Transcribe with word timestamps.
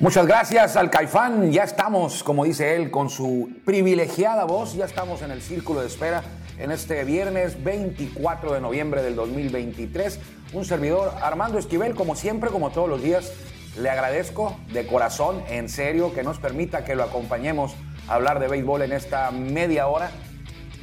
Muchas 0.00 0.26
gracias 0.26 0.76
al 0.76 0.88
Caifán. 0.88 1.52
Ya 1.52 1.62
estamos, 1.62 2.22
como 2.22 2.44
dice 2.44 2.74
él, 2.74 2.90
con 2.90 3.10
su 3.10 3.50
privilegiada 3.66 4.44
voz. 4.44 4.72
Ya 4.72 4.86
estamos 4.86 5.20
en 5.20 5.30
el 5.30 5.42
círculo 5.42 5.82
de 5.82 5.88
espera 5.88 6.22
en 6.58 6.70
este 6.70 7.04
viernes 7.04 7.62
24 7.62 8.54
de 8.54 8.62
noviembre 8.62 9.02
del 9.02 9.14
2023. 9.14 10.18
Un 10.54 10.64
servidor, 10.64 11.12
Armando 11.20 11.58
Esquivel, 11.58 11.94
como 11.94 12.16
siempre, 12.16 12.48
como 12.48 12.70
todos 12.70 12.88
los 12.88 13.02
días, 13.02 13.30
le 13.78 13.90
agradezco 13.90 14.56
de 14.72 14.86
corazón, 14.86 15.42
en 15.50 15.68
serio, 15.68 16.14
que 16.14 16.22
nos 16.22 16.38
permita 16.38 16.82
que 16.82 16.94
lo 16.94 17.04
acompañemos 17.04 17.74
a 18.08 18.14
hablar 18.14 18.40
de 18.40 18.48
béisbol 18.48 18.80
en 18.80 18.92
esta 18.92 19.30
media 19.32 19.86
hora, 19.86 20.10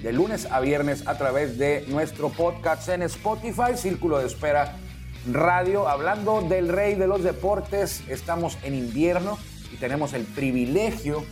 de 0.03 0.13
lunes 0.13 0.47
a 0.51 0.59
viernes, 0.59 1.07
a 1.07 1.17
través 1.17 1.57
de 1.57 1.85
nuestro 1.87 2.29
podcast 2.29 2.87
en 2.89 3.01
Spotify, 3.01 3.75
Círculo 3.77 4.19
de 4.19 4.27
Espera 4.27 4.75
Radio, 5.33 5.89
hablando 5.89 6.41
del 6.41 6.69
rey 6.69 6.95
de 6.95 7.07
los 7.07 7.23
deportes. 7.23 8.01
Estamos 8.07 8.57
en 8.63 8.73
invierno 8.73 9.37
y 9.73 9.75
tenemos 9.75 10.13
el 10.13 10.23
privilegio 10.23 11.25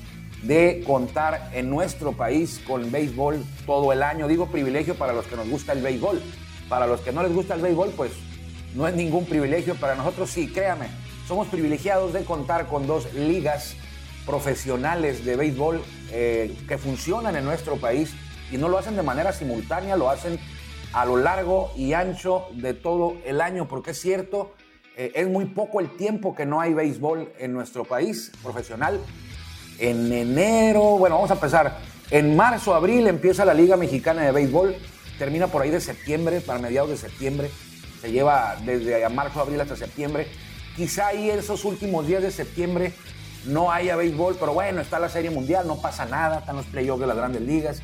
de 0.44 0.84
contar 0.86 1.50
en 1.54 1.70
nuestro 1.70 2.12
país 2.12 2.62
con 2.68 2.92
béisbol 2.92 3.44
todo 3.66 3.94
el 3.94 4.04
año. 4.04 4.28
Digo 4.28 4.48
privilegio 4.48 4.96
para 4.96 5.14
los 5.14 5.26
que 5.28 5.36
nos 5.36 5.50
gusta 5.50 5.73
el 5.73 5.82
béisbol. 5.82 6.22
Para 6.68 6.88
los 6.88 7.02
que 7.02 7.12
no 7.12 7.23
les 7.23 7.34
gusta 7.34 7.56
el 7.56 7.62
béisbol, 7.62 7.92
pues 7.96 8.12
no 8.76 8.88
es 8.88 8.96
ningún 8.96 9.26
privilegio. 9.26 9.76
Para 9.76 9.96
nosotros 9.96 10.30
sí, 10.30 10.48
créame, 10.48 10.88
somos 11.28 11.48
privilegiados 11.48 12.12
de 12.12 12.23
contar 12.26 12.68
con 12.68 12.88
dos 12.88 13.14
ligas 13.14 13.76
profesionales 14.26 15.23
de 15.23 15.36
béisbol 15.36 15.82
eh, 16.12 16.56
que 16.68 16.78
funcionan 16.78 17.36
en 17.36 17.46
nuestro 17.46 17.78
país 17.78 18.14
y 18.52 18.58
no 18.58 18.68
lo 18.68 18.78
hacen 18.78 18.96
de 18.96 19.04
manera 19.04 19.32
simultánea, 19.32 19.96
lo 19.96 20.10
hacen 20.10 20.40
a 20.96 21.04
lo 21.06 21.18
largo 21.18 21.72
y 21.76 21.92
ancho 21.92 22.48
de 22.54 22.73
todo 22.73 23.17
el 23.26 23.42
año, 23.42 23.67
porque 23.67 23.92
es 23.92 24.00
cierto, 24.00 24.54
eh, 24.95 25.11
es 25.14 25.28
muy 25.28 25.44
poco 25.44 25.82
el 25.82 25.89
tiempo 25.98 26.33
que 26.33 26.45
no 26.45 26.61
hay 26.61 26.73
béisbol 26.73 27.33
en 27.38 27.52
nuestro 27.52 27.83
país 27.83 28.32
profesional. 28.42 29.02
En 29.78 30.10
enero, 30.14 30.98
bueno, 30.98 31.16
vamos 31.16 31.32
a 31.32 31.34
empezar. 31.34 31.80
En 32.11 32.38
marzo, 32.38 32.73
abril 32.73 33.08
empieza 33.08 33.44
la 33.44 33.54
Liga 33.54 33.76
Mexicana 33.76 34.22
de 34.22 34.32
Béisbol, 34.32 34.73
termina 35.20 35.48
por 35.48 35.64
ahí 35.64 35.70
de 35.70 35.82
septiembre, 35.82 36.39
para 36.39 36.60
mediados 36.60 36.89
de 36.89 36.98
septiembre, 36.98 37.52
se 38.00 38.14
lleva 38.14 38.55
desde 38.64 39.08
marzo, 39.10 39.42
abril 39.42 39.60
hasta 39.60 39.76
septiembre. 39.76 40.28
Quizá 40.78 41.08
ahí 41.08 41.30
esos 41.30 41.66
últimos 41.66 42.08
días 42.08 42.23
de 42.23 42.32
septiembre 42.32 42.94
no 43.45 43.70
haya 43.70 43.98
béisbol, 43.98 44.38
pero 44.39 44.54
bueno, 44.54 44.80
está 44.80 44.98
la 44.98 45.10
Serie 45.10 45.30
Mundial, 45.30 45.67
no 45.67 45.82
pasa 45.82 46.05
nada, 46.05 46.39
están 46.39 46.55
los 46.55 46.66
playoffs 46.67 47.02
de 47.02 47.08
las 47.08 47.17
grandes 47.17 47.42
ligas 47.42 47.82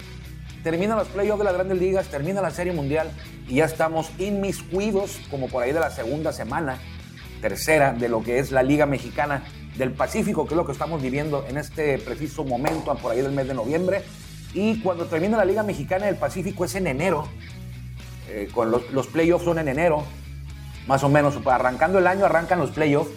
terminan 0.63 0.97
los 0.97 1.07
playoffs 1.07 1.39
de 1.39 1.45
las 1.45 1.53
grandes 1.53 1.79
ligas, 1.79 2.07
termina 2.07 2.41
la 2.41 2.51
Serie 2.51 2.73
Mundial 2.73 3.11
y 3.47 3.55
ya 3.55 3.65
estamos 3.65 4.11
inmiscuidos 4.19 5.19
como 5.29 5.47
por 5.47 5.63
ahí 5.63 5.71
de 5.71 5.79
la 5.79 5.89
segunda 5.89 6.31
semana, 6.31 6.77
tercera 7.41 7.93
de 7.93 8.09
lo 8.09 8.23
que 8.23 8.39
es 8.39 8.51
la 8.51 8.63
Liga 8.63 8.85
Mexicana 8.85 9.43
del 9.77 9.91
Pacífico, 9.91 10.45
que 10.45 10.53
es 10.53 10.57
lo 10.57 10.65
que 10.65 10.71
estamos 10.71 11.01
viviendo 11.01 11.45
en 11.47 11.57
este 11.57 11.97
preciso 11.97 12.43
momento, 12.43 12.95
por 12.95 13.11
ahí 13.11 13.21
del 13.21 13.31
mes 13.31 13.47
de 13.47 13.53
noviembre. 13.53 14.03
Y 14.53 14.81
cuando 14.81 15.05
termina 15.05 15.37
la 15.37 15.45
Liga 15.45 15.63
Mexicana 15.63 16.05
del 16.05 16.17
Pacífico 16.17 16.65
es 16.65 16.75
en 16.75 16.87
enero, 16.87 17.27
eh, 18.29 18.49
con 18.53 18.69
los, 18.69 19.07
playoffs 19.07 19.45
son 19.45 19.59
en 19.59 19.69
enero, 19.69 20.03
más 20.87 21.03
o 21.03 21.09
menos, 21.09 21.39
arrancando 21.45 21.99
el 21.99 22.07
año 22.07 22.25
arrancan 22.25 22.59
los 22.59 22.71
playoffs, 22.71 23.11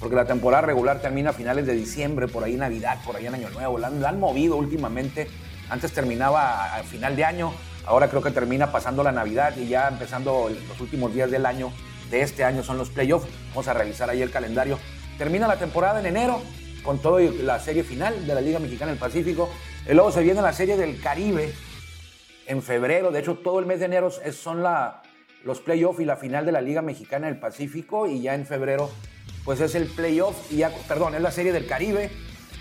porque 0.00 0.16
la 0.16 0.24
temporada 0.24 0.62
regular 0.62 1.00
termina 1.00 1.30
a 1.30 1.32
finales 1.34 1.66
de 1.66 1.74
diciembre, 1.74 2.26
por 2.26 2.42
ahí 2.42 2.56
Navidad, 2.56 2.98
por 3.04 3.16
ahí 3.16 3.26
en 3.26 3.34
Año 3.34 3.50
Nuevo, 3.50 3.78
la 3.78 3.90
la 3.90 4.08
han 4.08 4.18
movido 4.18 4.56
últimamente 4.56 5.28
antes 5.70 5.92
terminaba 5.92 6.74
a 6.76 6.82
final 6.82 7.16
de 7.16 7.24
año, 7.24 7.52
ahora 7.86 8.08
creo 8.08 8.22
que 8.22 8.32
termina 8.32 8.72
pasando 8.72 9.02
la 9.02 9.12
Navidad 9.12 9.56
y 9.56 9.68
ya 9.68 9.88
empezando 9.88 10.50
los 10.68 10.80
últimos 10.80 11.14
días 11.14 11.30
del 11.30 11.46
año 11.46 11.72
de 12.10 12.22
este 12.22 12.44
año 12.44 12.62
son 12.62 12.76
los 12.76 12.90
playoffs. 12.90 13.28
Vamos 13.50 13.68
a 13.68 13.74
revisar 13.74 14.10
ahí 14.10 14.20
el 14.20 14.30
calendario. 14.30 14.78
Termina 15.16 15.46
la 15.46 15.58
temporada 15.58 16.00
en 16.00 16.06
enero 16.06 16.42
con 16.82 17.00
toda 17.00 17.20
la 17.20 17.60
serie 17.60 17.84
final 17.84 18.26
de 18.26 18.34
la 18.34 18.40
Liga 18.40 18.58
Mexicana 18.58 18.90
del 18.90 18.98
Pacífico. 18.98 19.48
Y 19.88 19.94
luego 19.94 20.10
se 20.10 20.22
viene 20.22 20.42
la 20.42 20.52
serie 20.52 20.76
del 20.76 21.00
Caribe 21.00 21.52
en 22.46 22.62
febrero. 22.62 23.12
De 23.12 23.20
hecho, 23.20 23.36
todo 23.36 23.60
el 23.60 23.66
mes 23.66 23.78
de 23.78 23.86
enero 23.86 24.10
son 24.10 24.62
la, 24.62 25.02
los 25.44 25.60
playoffs 25.60 26.00
y 26.00 26.04
la 26.04 26.16
final 26.16 26.44
de 26.44 26.52
la 26.52 26.60
Liga 26.60 26.82
Mexicana 26.82 27.28
del 27.28 27.38
Pacífico. 27.38 28.08
Y 28.08 28.22
ya 28.22 28.34
en 28.34 28.44
febrero, 28.44 28.90
pues 29.44 29.60
es 29.60 29.76
el 29.76 29.86
playoff, 29.86 30.36
perdón, 30.88 31.14
es 31.14 31.22
la 31.22 31.30
serie 31.30 31.52
del 31.52 31.66
Caribe 31.66 32.10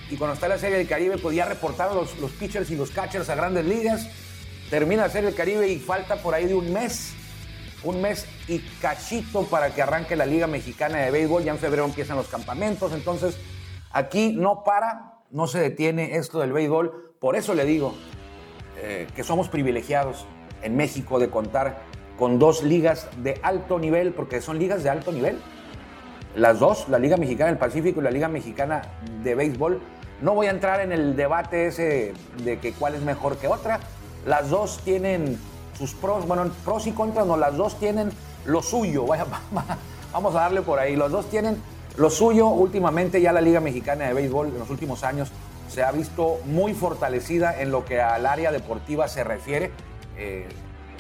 y 0.10 0.18
cuando 0.18 0.34
está 0.34 0.48
la 0.48 0.58
Serie 0.58 0.78
del 0.78 0.88
Caribe, 0.88 1.18
pues 1.18 1.36
ya 1.36 1.46
reportaron 1.46 1.96
los, 1.96 2.18
los 2.20 2.32
pitchers 2.32 2.70
y 2.72 2.76
los 2.76 2.92
catchers 2.92 3.30
a 3.30 3.36
grandes 3.36 3.66
ligas. 3.66 4.08
Termina 4.70 5.04
la 5.04 5.10
Serie 5.10 5.28
del 5.28 5.36
Caribe 5.36 5.68
y 5.68 5.80
falta 5.80 6.18
por 6.18 6.34
ahí 6.34 6.46
de 6.46 6.56
un 6.56 6.72
mes, 6.74 7.14
un 7.84 8.02
mes 8.02 8.26
y 8.48 8.60
cachito 8.82 9.44
para 9.44 9.74
que 9.74 9.82
arranque 9.82 10.16
la 10.16 10.26
Liga 10.26 10.48
Mexicana 10.48 11.00
de 11.00 11.12
Béisbol. 11.12 11.44
Ya 11.44 11.52
en 11.52 11.60
febrero 11.60 11.86
empiezan 11.86 12.18
los 12.18 12.28
campamentos, 12.28 12.94
entonces 12.94 13.38
aquí 13.92 14.34
no 14.34 14.64
para, 14.64 15.20
no 15.32 15.48
se 15.48 15.60
detiene 15.60 16.18
esto 16.18 16.40
del 16.40 16.54
béisbol. 16.54 17.16
Por 17.20 17.36
eso 17.36 17.54
le 17.54 17.66
digo 17.66 17.96
eh, 18.78 19.08
que 19.16 19.24
somos 19.24 19.50
privilegiados 19.50 20.26
en 20.62 20.76
México 20.76 21.20
de 21.20 21.30
contar 21.30 21.82
con 22.18 22.38
dos 22.38 22.64
ligas 22.64 23.08
de 23.24 23.40
alto 23.44 23.80
nivel, 23.80 24.14
porque 24.14 24.42
son 24.42 24.60
ligas 24.60 24.84
de 24.84 24.90
alto 24.90 25.12
nivel. 25.12 25.40
Las 26.36 26.60
dos, 26.60 26.88
la 26.90 27.00
Liga 27.00 27.18
Mexicana 27.18 27.50
del 27.50 27.58
Pacífico 27.58 28.02
y 28.02 28.04
la 28.04 28.12
Liga 28.12 28.28
Mexicana 28.28 28.82
de 29.24 29.36
Béisbol, 29.36 29.82
no 30.22 30.34
voy 30.34 30.48
a 30.48 30.52
entrar 30.52 30.82
en 30.82 30.92
el 30.92 31.16
debate 31.16 31.68
ese 31.68 32.14
de 32.44 32.60
que 32.60 32.74
cuál 32.74 32.96
es 32.96 33.02
mejor 33.02 33.38
que 33.38 33.48
otra. 33.48 33.80
Las 34.26 34.50
dos 34.50 34.82
tienen 34.84 35.40
sus 35.78 35.94
pros, 35.94 36.28
bueno, 36.28 36.52
pros 36.66 36.88
y 36.88 36.92
contras, 36.92 37.26
no, 37.26 37.38
las 37.38 37.56
dos 37.56 37.80
tienen 37.80 38.12
lo 38.46 38.62
suyo. 38.62 39.06
Vamos 40.14 40.36
a 40.36 40.40
darle 40.42 40.62
por 40.62 40.80
ahí. 40.80 40.96
Los 40.96 41.12
dos 41.12 41.30
tienen 41.30 41.62
lo 41.98 42.10
suyo. 42.10 42.48
Últimamente 42.48 43.22
ya 43.22 43.32
la 43.32 43.42
Liga 43.42 43.62
Mexicana 43.62 44.08
de 44.08 44.14
Béisbol 44.14 44.48
en 44.48 44.60
los 44.60 44.70
últimos 44.70 45.04
años 45.04 45.32
se 45.70 45.84
ha 45.84 45.92
visto 45.92 46.40
muy 46.46 46.74
fortalecida 46.74 47.62
en 47.62 47.72
lo 47.72 47.86
que 47.86 48.02
al 48.02 48.26
área 48.26 48.52
deportiva 48.52 49.08
se 49.08 49.24
refiere. 49.24 49.72
Eh, 50.18 50.50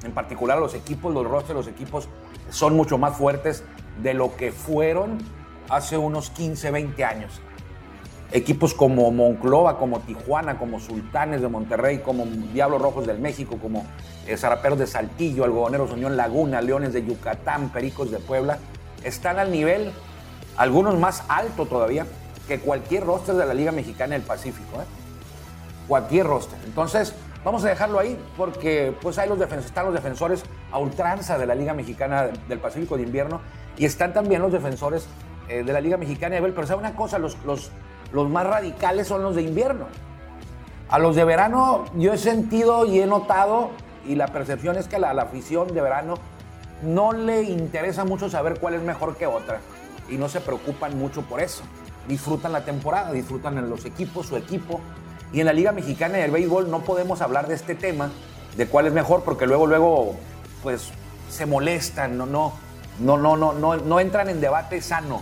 en 0.04 0.13
particular 0.13 0.60
los 0.60 0.75
equipos, 0.75 1.13
los 1.13 1.25
rostros 1.25 1.50
de 1.50 1.54
los 1.56 1.68
equipos 1.68 2.07
son 2.51 2.75
mucho 2.75 2.98
más 2.98 3.18
fuertes 3.18 3.63
de 4.01 4.13
lo 4.13 4.38
que 4.38 4.54
fueron 4.54 5.18
hace 5.68 5.98
unos 5.98 6.30
15, 6.30 6.72
20 6.72 7.04
años 7.04 7.42
equipos 8.31 8.73
como 8.73 9.11
Monclova, 9.11 9.77
como 9.77 9.99
Tijuana, 10.01 10.57
como 10.57 10.79
Sultanes 10.79 11.41
de 11.41 11.47
Monterrey, 11.47 11.99
como 11.99 12.25
Diablos 12.25 12.81
Rojos 12.81 13.07
del 13.07 13.19
México, 13.19 13.57
como 13.61 13.85
eh, 14.27 14.37
Zaraperos 14.37 14.77
de 14.77 14.87
Saltillo, 14.87 15.43
Algodoneros 15.43 15.91
Unión 15.91 16.15
Laguna, 16.15 16.61
Leones 16.61 16.93
de 16.93 17.05
Yucatán, 17.05 17.69
Pericos 17.69 18.11
de 18.11 18.19
Puebla, 18.19 18.59
están 19.03 19.39
al 19.39 19.51
nivel, 19.51 19.91
algunos 20.57 20.97
más 20.99 21.23
alto 21.27 21.65
todavía, 21.65 22.05
que 22.47 22.59
cualquier 22.59 23.05
roster 23.05 23.35
de 23.35 23.45
la 23.45 23.53
Liga 23.53 23.71
Mexicana 23.71 24.13
del 24.13 24.23
Pacífico. 24.23 24.81
¿eh? 24.81 24.85
Cualquier 25.87 26.27
roster. 26.27 26.59
Entonces, 26.65 27.15
vamos 27.43 27.63
a 27.63 27.69
dejarlo 27.69 27.99
ahí 27.99 28.19
porque 28.37 28.93
pues 29.01 29.17
los 29.27 29.39
están 29.39 29.85
los 29.85 29.93
defensores 29.93 30.43
a 30.71 30.77
ultranza 30.77 31.37
de 31.37 31.45
la 31.47 31.55
Liga 31.55 31.73
Mexicana 31.73 32.29
del 32.47 32.59
Pacífico 32.59 32.97
de 32.97 33.03
invierno 33.03 33.41
y 33.77 33.85
están 33.85 34.13
también 34.13 34.41
los 34.41 34.51
defensores 34.51 35.07
eh, 35.47 35.63
de 35.63 35.73
la 35.73 35.81
Liga 35.81 35.97
Mexicana 35.97 36.35
de 36.35 36.41
Béisbol. 36.41 36.55
Pero 36.55 36.67
¿sabe 36.67 36.79
una 36.79 36.95
cosa? 36.95 37.17
Los 37.17 37.37
los 38.11 38.29
más 38.29 38.45
radicales 38.45 39.07
son 39.07 39.23
los 39.23 39.35
de 39.35 39.44
invierno. 39.44 39.85
A 40.89 40.97
los 40.97 41.15
de 41.15 41.23
verano 41.23 41.85
yo 41.95 42.13
he 42.13 42.17
sentido 42.17 42.85
y 42.85 43.00
he 43.00 43.06
notado, 43.06 43.69
y 44.07 44.15
la 44.15 44.27
percepción 44.27 44.75
es 44.77 44.88
que 44.88 44.95
a 44.95 45.00
la, 45.00 45.21
afición 45.21 45.73
de 45.73 45.81
verano 45.81 46.15
no 46.81 47.13
le 47.13 47.44
interesa 47.44 48.06
mucho 48.06 48.29
saber 48.29 48.59
cuál 48.59 48.73
es 48.73 48.81
mejor 48.81 49.15
que 49.15 49.27
otra 49.27 49.59
y 50.09 50.17
no 50.17 50.29
se 50.29 50.41
preocupan 50.41 50.97
mucho 50.97 51.21
por 51.21 51.41
eso. 51.41 51.61
Disfrutan 52.07 52.51
la 52.51 52.65
temporada, 52.65 53.11
disfrutan 53.11 53.57
en 53.59 53.69
los 53.69 53.85
equipos, 53.85 54.25
su 54.25 54.35
equipo. 54.35 54.79
Y 55.31 55.41
en 55.41 55.45
la 55.45 55.53
Liga 55.53 55.71
Mexicana 55.71 56.17
del 56.17 56.31
Béisbol 56.31 56.71
no 56.71 56.79
podemos 56.79 57.21
hablar 57.21 57.47
de 57.47 57.53
este 57.53 57.75
tema, 57.75 58.09
de 58.57 58.65
cuál 58.65 58.88
es 58.88 58.94
mejor, 58.94 59.23
porque 59.23 59.45
luego, 59.45 59.67
luego, 59.67 60.15
pues 60.63 60.89
se 61.29 61.45
molestan, 61.45 62.17
no, 62.17 62.25
no, 62.25 62.53
no, 63.00 63.17
no, 63.17 63.38
no, 63.38 63.53
no, 63.53 63.75
no 63.75 64.00
entran 64.00 64.29
en 64.29 64.41
debate 64.41 64.81
sano. 64.81 65.21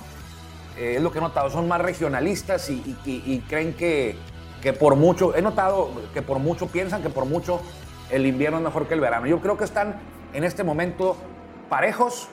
Eh, 0.77 0.95
es 0.97 1.01
lo 1.01 1.11
que 1.11 1.17
he 1.17 1.21
notado, 1.21 1.49
son 1.49 1.67
más 1.67 1.81
regionalistas 1.81 2.69
y, 2.69 2.95
y- 3.05 3.23
y 3.25 3.39
creen 3.47 3.73
que, 3.73 4.15
que 4.61 4.73
por 4.73 4.95
mucho, 4.95 5.35
he 5.35 5.41
notado 5.41 5.89
que 6.13 6.21
por 6.21 6.39
mucho, 6.39 6.67
piensan 6.67 7.01
que 7.01 7.09
por 7.09 7.25
mucho 7.25 7.61
el 8.11 8.25
invierno 8.25 8.57
es 8.59 8.63
mejor 8.63 8.87
que 8.87 8.93
el 8.93 8.99
verano. 9.01 9.25
Yo 9.27 9.39
creo 9.41 9.57
que 9.57 9.63
están 9.63 9.95
en 10.33 10.43
este 10.43 10.63
momento 10.63 11.17
parejos 11.69 12.29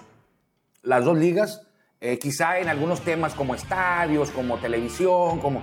las 0.83 1.05
dos 1.05 1.17
ligas, 1.17 1.63
eh, 2.01 2.19
quizá 2.19 2.59
en 2.59 2.69
algunos 2.69 3.01
temas 3.01 3.35
como 3.35 3.55
estadios, 3.55 4.31
como 4.31 4.59
televisión, 4.59 5.41
como 5.41 5.63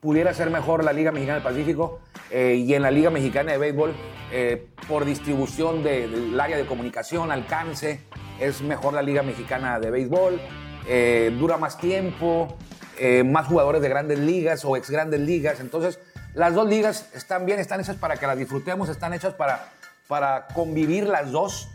pudiera 0.00 0.32
ser 0.32 0.48
mejor 0.50 0.84
la 0.84 0.92
Liga 0.92 1.10
Mexicana 1.12 1.34
del 1.40 1.42
Pacífico 1.42 1.98
eh, 2.30 2.54
y 2.64 2.72
en 2.74 2.82
la 2.82 2.90
Liga 2.90 3.10
Mexicana 3.10 3.52
de 3.52 3.58
Béisbol 3.58 3.92
eh, 4.32 4.68
por 4.88 5.04
distribución 5.04 5.82
de- 5.82 6.08
del 6.08 6.40
área 6.40 6.56
de 6.56 6.64
comunicación, 6.64 7.30
alcance, 7.32 8.00
es 8.38 8.62
mejor 8.62 8.94
la 8.94 9.02
Liga 9.02 9.22
Mexicana 9.22 9.78
de 9.80 9.90
Béisbol, 9.90 10.40
eh, 10.86 11.34
dura 11.38 11.56
más 11.56 11.78
tiempo, 11.78 12.56
eh, 12.98 13.24
más 13.24 13.46
jugadores 13.46 13.82
de 13.82 13.88
grandes 13.88 14.18
ligas 14.18 14.64
o 14.64 14.76
ex 14.76 14.90
grandes 14.90 15.20
ligas, 15.20 15.60
entonces 15.60 15.98
las 16.34 16.54
dos 16.54 16.68
ligas 16.68 17.10
están 17.14 17.44
bien, 17.44 17.58
están 17.58 17.80
hechas 17.80 17.96
para 17.96 18.16
que 18.16 18.26
las 18.26 18.38
disfrutemos, 18.38 18.88
están 18.88 19.12
hechas 19.14 19.34
para, 19.34 19.68
para 20.06 20.46
convivir 20.48 21.06
las 21.06 21.32
dos. 21.32 21.68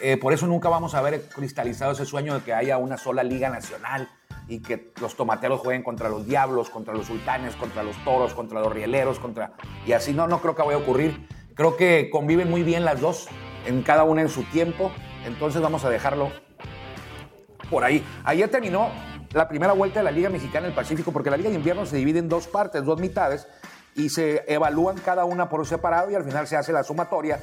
Eh, 0.00 0.16
por 0.16 0.32
eso 0.32 0.46
nunca 0.46 0.68
vamos 0.68 0.94
a 0.94 1.02
ver 1.02 1.22
cristalizado 1.28 1.92
ese 1.92 2.04
sueño 2.04 2.34
de 2.34 2.40
que 2.42 2.52
haya 2.52 2.78
una 2.78 2.96
sola 2.96 3.22
liga 3.22 3.50
nacional 3.50 4.08
y 4.48 4.60
que 4.60 4.92
los 5.00 5.16
tomateros 5.16 5.60
jueguen 5.60 5.82
contra 5.82 6.08
los 6.08 6.26
diablos, 6.26 6.70
contra 6.70 6.94
los 6.94 7.06
sultanes, 7.06 7.54
contra 7.56 7.82
los 7.82 7.96
toros, 8.04 8.34
contra 8.34 8.60
los 8.60 8.72
rieleros, 8.72 9.18
contra... 9.18 9.52
Y 9.86 9.92
así 9.92 10.12
no, 10.12 10.26
no 10.26 10.40
creo 10.40 10.54
que 10.54 10.62
vaya 10.62 10.76
a 10.76 10.80
ocurrir. 10.80 11.28
Creo 11.54 11.76
que 11.76 12.08
conviven 12.10 12.48
muy 12.48 12.62
bien 12.62 12.84
las 12.84 13.00
dos, 13.00 13.28
en 13.66 13.82
cada 13.82 14.04
una 14.04 14.22
en 14.22 14.28
su 14.28 14.44
tiempo. 14.44 14.90
Entonces 15.26 15.60
vamos 15.60 15.84
a 15.84 15.90
dejarlo 15.90 16.32
por 17.70 17.84
ahí. 17.84 18.04
Ayer 18.24 18.48
terminó 18.50 18.90
la 19.32 19.48
primera 19.48 19.72
vuelta 19.72 20.00
de 20.00 20.04
la 20.04 20.10
Liga 20.10 20.30
Mexicana 20.30 20.66
del 20.66 20.74
Pacífico, 20.74 21.12
porque 21.12 21.30
la 21.30 21.36
Liga 21.36 21.50
de 21.50 21.56
Invierno 21.56 21.86
se 21.86 21.96
divide 21.96 22.18
en 22.18 22.28
dos 22.28 22.46
partes, 22.46 22.84
dos 22.84 23.00
mitades, 23.00 23.46
y 23.94 24.08
se 24.10 24.44
evalúan 24.52 24.96
cada 24.98 25.24
una 25.24 25.48
por 25.48 25.66
separado 25.66 26.10
y 26.10 26.14
al 26.14 26.24
final 26.24 26.46
se 26.46 26.56
hace 26.56 26.72
la 26.72 26.84
sumatoria 26.84 27.40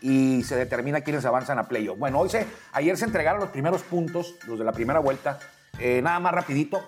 y 0.00 0.42
se 0.44 0.56
determina 0.56 1.00
quiénes 1.02 1.24
avanzan 1.24 1.58
a 1.58 1.64
playoff. 1.64 1.98
Bueno, 1.98 2.20
hoy 2.20 2.28
se, 2.28 2.46
ayer 2.72 2.96
se 2.96 3.04
entregaron 3.04 3.40
los 3.40 3.50
primeros 3.50 3.82
puntos, 3.82 4.36
los 4.46 4.58
de 4.58 4.64
la 4.64 4.72
primera 4.72 5.00
vuelta, 5.00 5.38
Eh, 5.78 6.02
nada 6.02 6.18
más 6.18 6.32
rapidito. 6.34 6.82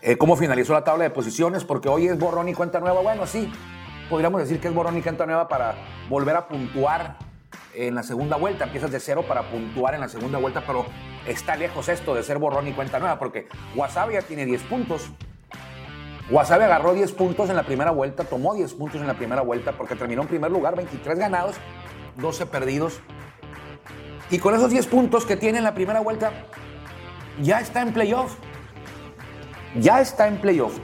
Eh, 0.00 0.16
¿Cómo 0.16 0.36
finalizó 0.36 0.74
la 0.74 0.84
tabla 0.84 1.04
de 1.04 1.10
posiciones? 1.10 1.64
Porque 1.64 1.88
hoy 1.88 2.06
es 2.06 2.16
borrón 2.16 2.48
y 2.48 2.54
cuenta 2.54 2.78
nueva. 2.78 3.00
Bueno, 3.00 3.26
sí, 3.26 3.52
podríamos 4.08 4.40
decir 4.40 4.60
que 4.60 4.68
es 4.68 4.74
borrón 4.74 4.96
y 4.96 5.02
cuenta 5.02 5.26
nueva 5.26 5.48
para 5.48 5.74
volver 6.08 6.36
a 6.36 6.46
puntuar 6.46 7.16
en 7.74 7.96
la 7.96 8.04
segunda 8.04 8.36
vuelta. 8.36 8.64
Empiezas 8.64 8.92
de 8.92 9.00
cero 9.00 9.24
para 9.26 9.50
puntuar 9.50 9.94
en 9.94 10.00
la 10.02 10.08
segunda 10.08 10.38
vuelta, 10.38 10.62
pero 10.64 10.86
está 11.30 11.56
lejos 11.56 11.88
esto 11.88 12.14
de 12.14 12.22
ser 12.22 12.38
borrón 12.38 12.68
y 12.68 12.72
cuenta 12.72 12.98
nueva, 12.98 13.18
porque 13.18 13.48
Wasabi 13.76 14.14
ya 14.14 14.22
tiene 14.22 14.44
10 14.44 14.62
puntos. 14.64 15.10
Wasabi 16.30 16.64
agarró 16.64 16.94
10 16.94 17.12
puntos 17.12 17.48
en 17.50 17.56
la 17.56 17.62
primera 17.62 17.90
vuelta, 17.90 18.24
tomó 18.24 18.54
10 18.54 18.74
puntos 18.74 19.00
en 19.00 19.06
la 19.06 19.14
primera 19.14 19.42
vuelta, 19.42 19.72
porque 19.72 19.94
terminó 19.94 20.22
en 20.22 20.28
primer 20.28 20.50
lugar, 20.50 20.76
23 20.76 21.18
ganados, 21.18 21.56
12 22.16 22.46
perdidos. 22.46 23.00
Y 24.30 24.38
con 24.38 24.54
esos 24.54 24.70
10 24.70 24.86
puntos 24.86 25.24
que 25.24 25.36
tiene 25.36 25.58
en 25.58 25.64
la 25.64 25.74
primera 25.74 26.00
vuelta, 26.00 26.32
ya 27.40 27.60
está 27.60 27.82
en 27.82 27.92
playoff. 27.92 28.36
Ya 29.78 30.00
está 30.00 30.28
en 30.28 30.38
playoff. 30.38 30.78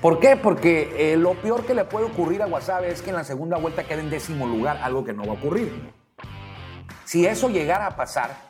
¿Por 0.00 0.20
qué? 0.20 0.36
Porque 0.36 1.12
eh, 1.12 1.16
lo 1.16 1.34
peor 1.34 1.64
que 1.64 1.74
le 1.74 1.84
puede 1.84 2.06
ocurrir 2.06 2.42
a 2.42 2.46
Wasabi 2.46 2.86
es 2.86 3.02
que 3.02 3.10
en 3.10 3.16
la 3.16 3.24
segunda 3.24 3.56
vuelta 3.56 3.84
quede 3.84 4.00
en 4.00 4.10
décimo 4.10 4.46
lugar, 4.46 4.78
algo 4.82 5.04
que 5.04 5.12
no 5.12 5.24
va 5.24 5.32
a 5.32 5.36
ocurrir. 5.36 5.92
Si 7.04 7.26
eso 7.26 7.48
llegara 7.48 7.86
a 7.86 7.96
pasar, 7.96 8.47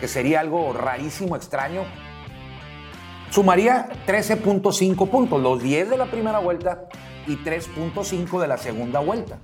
que 0.00 0.08
sería 0.08 0.40
algo 0.40 0.72
rarísimo, 0.72 1.36
extraño, 1.36 1.82
sumaría 3.30 3.88
13.5 4.06 5.08
puntos, 5.10 5.40
los 5.42 5.62
10 5.62 5.90
de 5.90 5.96
la 5.96 6.06
primera 6.10 6.38
vuelta 6.38 6.84
y 7.26 7.36
3.5 7.36 8.40
de 8.40 8.48
la 8.48 8.56
segunda 8.58 9.00
vuelta. 9.00 9.38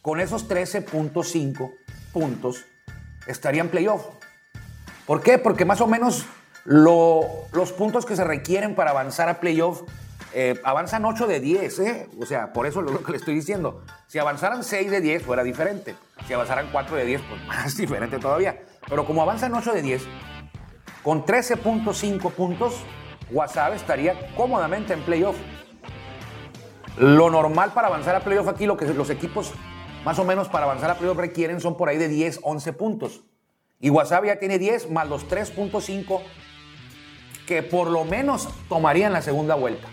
Con 0.00 0.20
esos 0.20 0.48
13.5 0.48 1.72
puntos 2.12 2.64
estaría 3.26 3.60
en 3.60 3.68
playoff. 3.68 4.04
¿Por 5.06 5.22
qué? 5.22 5.38
Porque 5.38 5.64
más 5.64 5.80
o 5.80 5.86
menos 5.86 6.26
lo- 6.64 7.26
los 7.52 7.72
puntos 7.72 8.04
que 8.06 8.16
se 8.16 8.24
requieren 8.24 8.74
para 8.74 8.90
avanzar 8.90 9.28
a 9.28 9.40
playoff 9.40 9.82
eh, 10.34 10.58
avanzan 10.64 11.04
8 11.04 11.26
de 11.26 11.40
10, 11.40 11.78
¿eh? 11.80 12.08
O 12.18 12.24
sea, 12.24 12.52
por 12.54 12.66
eso 12.66 12.80
es 12.80 12.90
lo 12.90 13.02
que 13.02 13.12
le 13.12 13.18
estoy 13.18 13.34
diciendo. 13.34 13.84
Si 14.08 14.18
avanzaran 14.18 14.64
6 14.64 14.90
de 14.90 15.00
10 15.02 15.22
fuera 15.24 15.42
diferente. 15.44 15.94
Si 16.26 16.32
avanzaran 16.32 16.68
4 16.72 16.96
de 16.96 17.04
10, 17.04 17.20
pues 17.28 17.44
más 17.46 17.76
diferente 17.76 18.18
todavía. 18.18 18.58
Pero 18.92 19.06
como 19.06 19.22
avanzan 19.22 19.54
8 19.54 19.72
de 19.72 19.80
10, 19.80 20.02
con 21.02 21.24
13.5 21.24 22.30
puntos, 22.30 22.74
Wasabi 23.30 23.76
estaría 23.76 24.34
cómodamente 24.36 24.92
en 24.92 25.00
playoff. 25.00 25.34
Lo 26.98 27.30
normal 27.30 27.72
para 27.72 27.88
avanzar 27.88 28.14
a 28.16 28.20
playoff 28.20 28.48
aquí, 28.48 28.66
lo 28.66 28.76
que 28.76 28.84
los 28.84 29.08
equipos 29.08 29.54
más 30.04 30.18
o 30.18 30.24
menos 30.24 30.50
para 30.50 30.66
avanzar 30.66 30.90
a 30.90 30.98
playoff 30.98 31.16
requieren 31.16 31.58
son 31.58 31.78
por 31.78 31.88
ahí 31.88 31.96
de 31.96 32.08
10, 32.08 32.40
11 32.42 32.72
puntos. 32.74 33.22
Y 33.80 33.88
Wasabi 33.88 34.28
ya 34.28 34.38
tiene 34.38 34.58
10 34.58 34.90
más 34.90 35.08
los 35.08 35.26
3.5 35.26 36.20
que 37.46 37.62
por 37.62 37.88
lo 37.88 38.04
menos 38.04 38.46
tomaría 38.68 39.06
en 39.06 39.14
la 39.14 39.22
segunda 39.22 39.54
vuelta. 39.54 39.88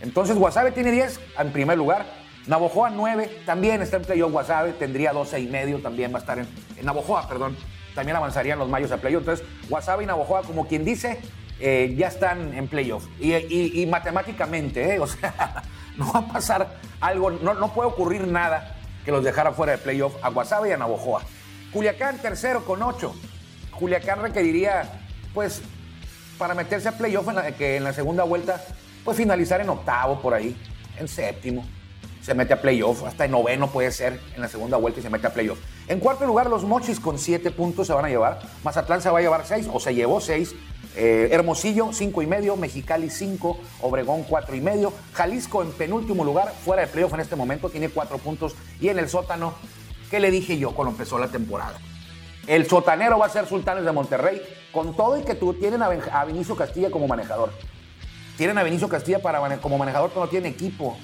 Entonces 0.00 0.36
Wasabi 0.36 0.70
tiene 0.70 0.92
10 0.92 1.18
en 1.40 1.52
primer 1.52 1.76
lugar. 1.76 2.06
Navojoa 2.46 2.90
9 2.90 3.42
también 3.44 3.82
está 3.82 3.96
en 3.96 4.04
playoff. 4.04 4.32
Wasabi 4.32 4.74
tendría 4.74 5.12
12 5.12 5.40
y 5.40 5.48
medio, 5.48 5.80
también 5.80 6.12
va 6.12 6.18
a 6.18 6.20
estar 6.20 6.38
en, 6.38 6.46
en 6.76 6.86
Navojoa, 6.86 7.26
perdón. 7.28 7.56
También 7.96 8.16
avanzarían 8.16 8.60
los 8.60 8.68
mayos 8.68 8.92
a 8.92 8.98
playoff. 8.98 9.22
Entonces 9.22 9.44
Wasabi 9.68 10.04
y 10.04 10.06
Navojoa, 10.06 10.42
como 10.42 10.68
quien 10.68 10.84
dice, 10.84 11.18
eh, 11.58 11.92
ya 11.96 12.06
están 12.08 12.54
en 12.54 12.68
playoff. 12.68 13.04
Y, 13.18 13.34
y- 13.34 13.86
matemáticamente, 13.86 14.94
¿eh? 14.94 14.98
o 15.00 15.06
sea, 15.08 15.62
no 15.96 16.12
va 16.12 16.20
a 16.20 16.28
pasar 16.28 16.76
algo, 17.00 17.30
no, 17.32 17.54
no 17.54 17.72
puede 17.74 17.88
ocurrir 17.88 18.26
nada 18.28 18.76
que 19.04 19.10
los 19.10 19.24
dejara 19.24 19.52
fuera 19.52 19.72
de 19.72 19.78
playoff 19.78 20.14
a 20.22 20.28
Wasabi 20.28 20.68
y 20.68 20.72
a 20.72 20.76
Navojoa. 20.76 21.22
Culiacán 21.72 22.18
tercero 22.18 22.64
con 22.64 22.82
8. 22.82 23.14
Culiacán 23.78 24.20
requeriría, 24.20 24.90
pues, 25.34 25.62
para 26.38 26.54
meterse 26.54 26.88
a 26.88 26.92
playoff 26.92 27.26
que 27.56 27.76
en 27.76 27.84
la 27.84 27.92
segunda 27.92 28.24
vuelta, 28.24 28.62
pues 29.04 29.16
finalizar 29.16 29.60
en 29.60 29.70
octavo 29.70 30.20
por 30.20 30.34
ahí, 30.34 30.54
en 30.98 31.08
séptimo. 31.08 31.64
Se 32.26 32.34
mete 32.34 32.54
a 32.54 32.60
playoff, 32.60 33.04
hasta 33.04 33.24
en 33.24 33.30
noveno 33.30 33.68
puede 33.68 33.92
ser 33.92 34.18
en 34.34 34.42
la 34.42 34.48
segunda 34.48 34.76
vuelta 34.76 34.98
y 34.98 35.02
se 35.04 35.08
mete 35.10 35.28
a 35.28 35.32
playoff. 35.32 35.60
En 35.86 36.00
cuarto 36.00 36.26
lugar, 36.26 36.50
los 36.50 36.64
Mochis 36.64 36.98
con 36.98 37.20
siete 37.20 37.52
puntos 37.52 37.86
se 37.86 37.92
van 37.92 38.04
a 38.04 38.08
llevar. 38.08 38.40
Mazatlán 38.64 39.00
se 39.00 39.08
va 39.10 39.20
a 39.20 39.22
llevar 39.22 39.46
seis, 39.46 39.68
o 39.72 39.78
se 39.78 39.94
llevó 39.94 40.20
seis. 40.20 40.52
Eh, 40.96 41.28
Hermosillo, 41.30 41.90
cinco 41.92 42.22
y 42.22 42.26
medio. 42.26 42.56
Mexicali, 42.56 43.10
cinco. 43.10 43.60
Obregón, 43.80 44.24
cuatro 44.24 44.56
y 44.56 44.60
medio. 44.60 44.92
Jalisco 45.12 45.62
en 45.62 45.70
penúltimo 45.70 46.24
lugar, 46.24 46.52
fuera 46.64 46.82
de 46.82 46.88
playoff 46.88 47.14
en 47.14 47.20
este 47.20 47.36
momento, 47.36 47.70
tiene 47.70 47.90
cuatro 47.90 48.18
puntos. 48.18 48.56
Y 48.80 48.88
en 48.88 48.98
el 48.98 49.08
sótano, 49.08 49.54
¿qué 50.10 50.18
le 50.18 50.32
dije 50.32 50.58
yo 50.58 50.72
cuando 50.72 50.90
empezó 50.90 51.20
la 51.20 51.28
temporada? 51.28 51.78
El 52.48 52.66
sotanero 52.66 53.20
va 53.20 53.26
a 53.26 53.30
ser 53.30 53.46
Sultanes 53.46 53.84
de 53.84 53.92
Monterrey, 53.92 54.42
con 54.72 54.96
todo 54.96 55.16
y 55.16 55.22
que 55.22 55.36
tú 55.36 55.54
tienen 55.54 55.80
a, 55.80 55.86
Ben- 55.88 56.02
a 56.10 56.24
Vinicio 56.24 56.56
Castilla 56.56 56.90
como 56.90 57.06
manejador. 57.06 57.52
Tienen 58.36 58.58
a 58.58 58.64
Vinicio 58.64 58.88
Castilla 58.88 59.22
para 59.22 59.58
como 59.58 59.78
manejador, 59.78 60.10
pero 60.10 60.22
no 60.22 60.28
tienen 60.28 60.50
equipo. 60.52 60.96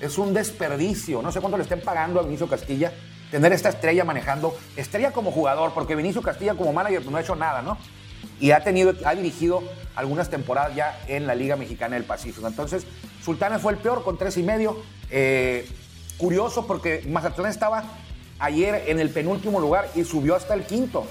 Es 0.00 0.18
un 0.18 0.34
desperdicio. 0.34 1.22
No 1.22 1.32
sé 1.32 1.40
cuánto 1.40 1.56
le 1.56 1.62
estén 1.62 1.80
pagando 1.80 2.20
a 2.20 2.22
Vinicio 2.22 2.48
Castilla 2.48 2.92
tener 3.30 3.52
esta 3.52 3.70
estrella 3.70 4.04
manejando. 4.04 4.56
Estrella 4.76 5.12
como 5.12 5.32
jugador, 5.32 5.72
porque 5.74 5.94
Vinicio 5.94 6.22
Castilla 6.22 6.54
como 6.54 6.72
manager 6.72 7.00
pues, 7.00 7.10
no 7.10 7.16
ha 7.16 7.20
hecho 7.20 7.36
nada, 7.36 7.62
¿no? 7.62 7.78
Y 8.40 8.50
ha 8.50 8.62
tenido, 8.62 8.94
ha 9.04 9.14
dirigido 9.14 9.62
algunas 9.94 10.28
temporadas 10.28 10.74
ya 10.74 10.98
en 11.08 11.26
la 11.26 11.34
Liga 11.34 11.56
Mexicana 11.56 11.96
del 11.96 12.04
Pacífico. 12.04 12.46
Entonces, 12.46 12.86
Sultanes 13.24 13.62
fue 13.62 13.72
el 13.72 13.78
peor 13.78 14.04
con 14.04 14.18
tres 14.18 14.36
y 14.36 14.42
medio. 14.42 14.82
Eh, 15.10 15.68
curioso 16.18 16.66
porque 16.66 17.02
Mazatlán 17.08 17.50
estaba 17.50 17.84
ayer 18.38 18.84
en 18.88 19.00
el 19.00 19.10
penúltimo 19.10 19.60
lugar 19.60 19.88
y 19.94 20.04
subió 20.04 20.34
hasta 20.34 20.54
el 20.54 20.64
quinto. 20.64 21.06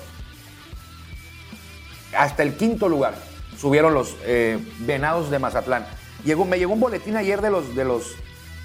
Hasta 2.16 2.44
el 2.44 2.56
quinto 2.56 2.88
lugar 2.88 3.16
subieron 3.58 3.94
los 3.94 4.16
eh, 4.24 4.60
venados 4.80 5.30
de 5.32 5.40
Mazatlán. 5.40 5.86
Llegó, 6.24 6.46
me 6.46 6.58
llegó 6.58 6.74
un 6.74 6.80
boletín 6.80 7.16
ayer 7.18 7.42
de 7.42 7.50
los, 7.50 7.76
de 7.76 7.86
los 7.86 8.16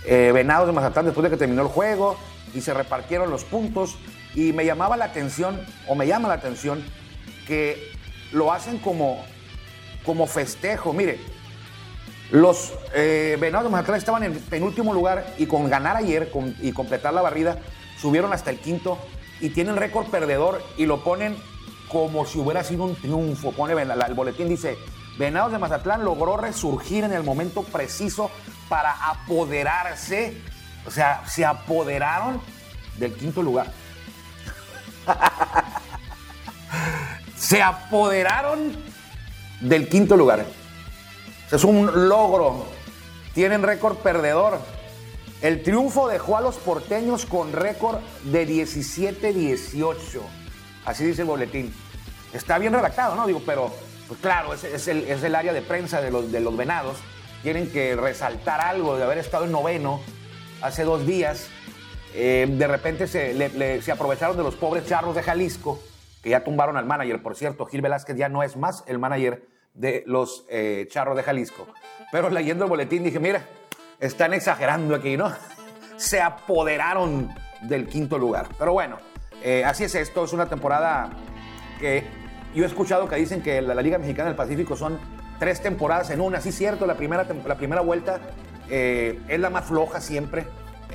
eh, 0.05 0.31
venados 0.33 0.67
de 0.67 0.73
Mazatlán 0.73 1.07
después 1.07 1.25
de 1.25 1.31
que 1.31 1.37
terminó 1.37 1.63
el 1.63 1.69
juego 1.69 2.17
y 2.55 2.61
se 2.61 2.75
repartieron 2.75 3.31
los 3.31 3.45
puntos. 3.45 3.97
Y 4.35 4.53
me 4.53 4.65
llamaba 4.65 4.97
la 4.97 5.07
atención, 5.07 5.61
o 5.89 5.95
me 5.95 6.07
llama 6.07 6.29
la 6.29 6.35
atención, 6.35 6.85
que 7.47 7.93
lo 8.33 8.53
hacen 8.53 8.79
como, 8.79 9.25
como 10.05 10.27
festejo. 10.27 10.93
Mire, 10.93 11.19
Los 12.31 12.73
eh, 12.95 13.37
Venados 13.41 13.67
de 13.67 13.73
Mazatlán 13.73 13.99
estaban 13.99 14.23
en 14.23 14.35
penúltimo 14.35 14.95
lugar 14.95 15.35
y 15.37 15.47
con 15.47 15.69
ganar 15.69 15.97
ayer 15.97 16.31
y 16.61 16.71
completar 16.73 17.13
la 17.13 17.23
barrida, 17.23 17.59
subieron 18.01 18.33
hasta 18.33 18.51
el 18.51 18.59
quinto 18.59 18.99
y 19.41 19.51
tienen 19.51 19.77
récord 19.77 20.07
perdedor 20.07 20.63
y 20.77 20.87
lo 20.87 21.03
ponen 21.03 21.37
como 21.89 22.25
si 22.25 22.39
hubiera 22.39 22.63
sido 22.63 22.85
un 22.85 22.95
triunfo. 22.95 23.51
Pone, 23.51 23.75
el 23.83 24.15
boletín 24.15 24.49
dice, 24.49 24.77
Venados 25.19 25.53
de 25.53 25.59
Mazatlán 25.59 26.05
logró 26.05 26.37
resurgir 26.37 27.05
en 27.05 27.13
el 27.13 27.23
momento 27.23 27.63
preciso 27.63 28.31
para 28.69 29.11
apoderarse, 29.11 30.41
o 30.87 30.91
sea, 30.91 31.23
se 31.27 31.45
apoderaron 31.45 32.41
del 32.97 33.15
quinto 33.15 33.43
lugar. 33.43 33.67
se 37.37 37.63
apoderaron 37.63 38.77
del 39.61 39.89
quinto 39.89 40.17
lugar. 40.17 40.47
Es 41.51 41.65
un 41.65 42.09
logro. 42.09 42.67
Tienen 43.35 43.63
récord 43.63 43.97
perdedor. 43.99 44.61
El 45.43 45.63
triunfo 45.63 46.07
dejó 46.07 46.37
a 46.37 46.41
los 46.41 46.57
porteños 46.57 47.27
con 47.27 47.53
récord 47.53 47.99
de 48.25 48.47
17-18. 48.47 49.97
Así 50.85 51.05
dice 51.05 51.23
el 51.23 51.29
boletín. 51.29 51.75
Está 52.33 52.59
bien 52.59 52.73
redactado, 52.73 53.17
¿no? 53.17 53.27
Digo, 53.27 53.43
pero 53.45 53.73
pues 54.11 54.19
claro, 54.19 54.53
es, 54.53 54.89
el, 54.89 55.35
área 55.37 55.53
de 55.53 55.63
prensa 55.63 56.01
de 56.01 56.11
los, 56.11 56.57
venados. 56.57 56.99
Tienen 57.45 57.71
que 57.71 57.95
resaltar 57.95 58.61
algo 58.61 58.97
de 58.97 59.05
haber 59.05 59.19
estado 59.19 59.45
en 59.45 59.53
noveno 59.53 60.01
hace 60.63 60.83
dos 60.83 61.07
días. 61.07 61.49
Eh, 62.13 62.49
de 62.51 62.67
repente 62.67 63.07
se, 63.07 63.81
se 63.81 63.93
aprovecharon 63.93 64.37
de 64.37 64.43
los 64.43 64.57
pobres 64.57 64.85
charros 64.85 65.15
de 65.15 65.23
Jalisco, 65.23 65.81
que 66.25 66.31
ya 66.31 66.43
tumbaron 66.43 66.77
al 66.77 66.87
manager. 66.87 67.23
Por 67.23 67.37
cierto, 67.37 67.67
Gil 67.67 67.83
Velázquez 67.83 68.17
ya 68.17 68.29
no 68.29 68.43
es 68.43 68.57
más 68.57 68.83
el 68.89 68.99
manager 68.99 69.47
de 69.75 70.03
los 70.07 70.45
eh, 70.51 70.89
charros 70.91 71.17
de 71.17 71.23
Jalisco. 71.23 71.69
Pero 72.11 72.31
leyendo 72.31 72.65
el 72.65 72.71
boletín 72.71 73.05
dije, 73.05 73.21
mira, 73.21 73.47
están 74.01 74.35
exagerando 74.35 74.97
aquí, 74.97 75.17
¿no? 75.17 75.33
Se 75.99 76.21
apoderaron 76.21 77.33
del 77.63 77.87
quinto 77.87 78.19
lugar. 78.19 78.49
Pero 78.59 78.73
bueno, 78.73 78.99
eh, 79.41 79.65
así 79.65 79.85
es 79.85 79.95
esto, 79.95 80.25
es 80.25 80.33
una 80.33 80.49
temporada 80.49 81.11
que 81.79 82.20
yo 82.55 82.65
he 82.65 82.67
escuchado 82.67 83.09
que 83.09 83.17
dicen 83.17 83.43
que 83.43 83.63
la, 83.63 83.75
Liga 83.81 83.99
Mexicana 83.99 84.29
del 84.29 84.37
Pacífico 84.37 84.77
son 84.77 84.99
tres 85.39 85.61
temporadas 85.63 86.11
en 86.11 86.21
una, 86.21 86.41
sí 86.41 86.53
cierto, 86.53 86.87
la 86.87 86.95
primera, 86.95 87.27
la 87.47 87.55
primera 87.57 87.81
vuelta 87.81 88.21
eh, 88.69 89.21
es 89.29 89.41
la 89.41 89.51
más 89.51 89.65
floja 89.67 90.01
siempre. 90.01 90.47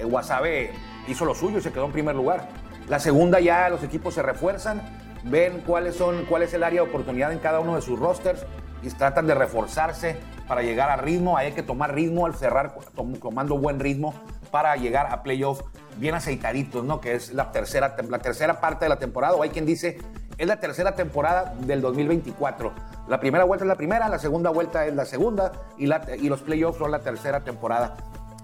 Guasave 0.03 0.71
hizo 1.07 1.25
lo 1.25 1.33
suyo 1.33 1.59
y 1.59 1.62
se 1.62 1.71
quedó 1.71 1.85
en 1.85 1.91
primer 1.91 2.15
lugar. 2.15 2.50
La 2.88 3.00
segunda 3.00 3.39
ya 3.39 3.69
los 3.69 3.83
equipos 3.83 4.13
se 4.13 4.21
refuerzan, 4.21 4.81
ven 5.24 5.62
cuáles 5.65 5.95
son, 5.95 6.25
cuál 6.25 6.43
es 6.43 6.53
el 6.53 6.63
área 6.63 6.83
de 6.83 6.89
oportunidad 6.89 7.31
en 7.31 7.39
cada 7.39 7.59
uno 7.59 7.75
de 7.75 7.81
sus 7.81 7.97
rosters 7.97 8.45
y 8.83 8.89
tratan 8.89 9.25
de 9.25 9.33
reforzarse 9.33 10.17
para 10.47 10.62
llegar 10.62 10.89
a 10.89 10.97
ritmo. 10.97 11.38
Hay 11.38 11.53
que 11.53 11.63
tomar 11.63 11.95
ritmo 11.95 12.25
al 12.25 12.35
cerrar, 12.35 12.75
tomando 13.21 13.57
buen 13.57 13.79
ritmo 13.79 14.13
para 14.51 14.75
llegar 14.75 15.07
a 15.12 15.24
playoff 15.24 15.62
bien 15.97 16.15
aceitaditos, 16.15 16.83
¿no? 16.83 17.01
Que 17.01 17.15
es 17.15 17.33
la 17.33 17.51
tercera, 17.51 17.95
la 18.09 18.19
tercera 18.19 18.59
parte 18.59 18.85
de 18.85 18.89
la 18.89 18.99
temporada. 18.99 19.35
O 19.35 19.43
hay 19.43 19.49
quien 19.49 19.65
dice, 19.65 19.97
es 20.37 20.47
la 20.47 20.59
tercera 20.59 20.95
temporada 20.95 21.53
del 21.61 21.81
2024. 21.81 22.73
La 23.07 23.19
primera 23.19 23.43
vuelta 23.43 23.65
es 23.65 23.67
la 23.67 23.75
primera, 23.75 24.09
la 24.09 24.19
segunda 24.19 24.49
vuelta 24.49 24.85
es 24.85 24.95
la 24.95 25.05
segunda 25.05 25.51
y, 25.77 25.85
la, 25.85 26.05
y 26.19 26.27
los 26.27 26.41
playoffs 26.41 26.79
son 26.79 26.91
la 26.91 26.99
tercera 26.99 27.43
temporada 27.43 27.97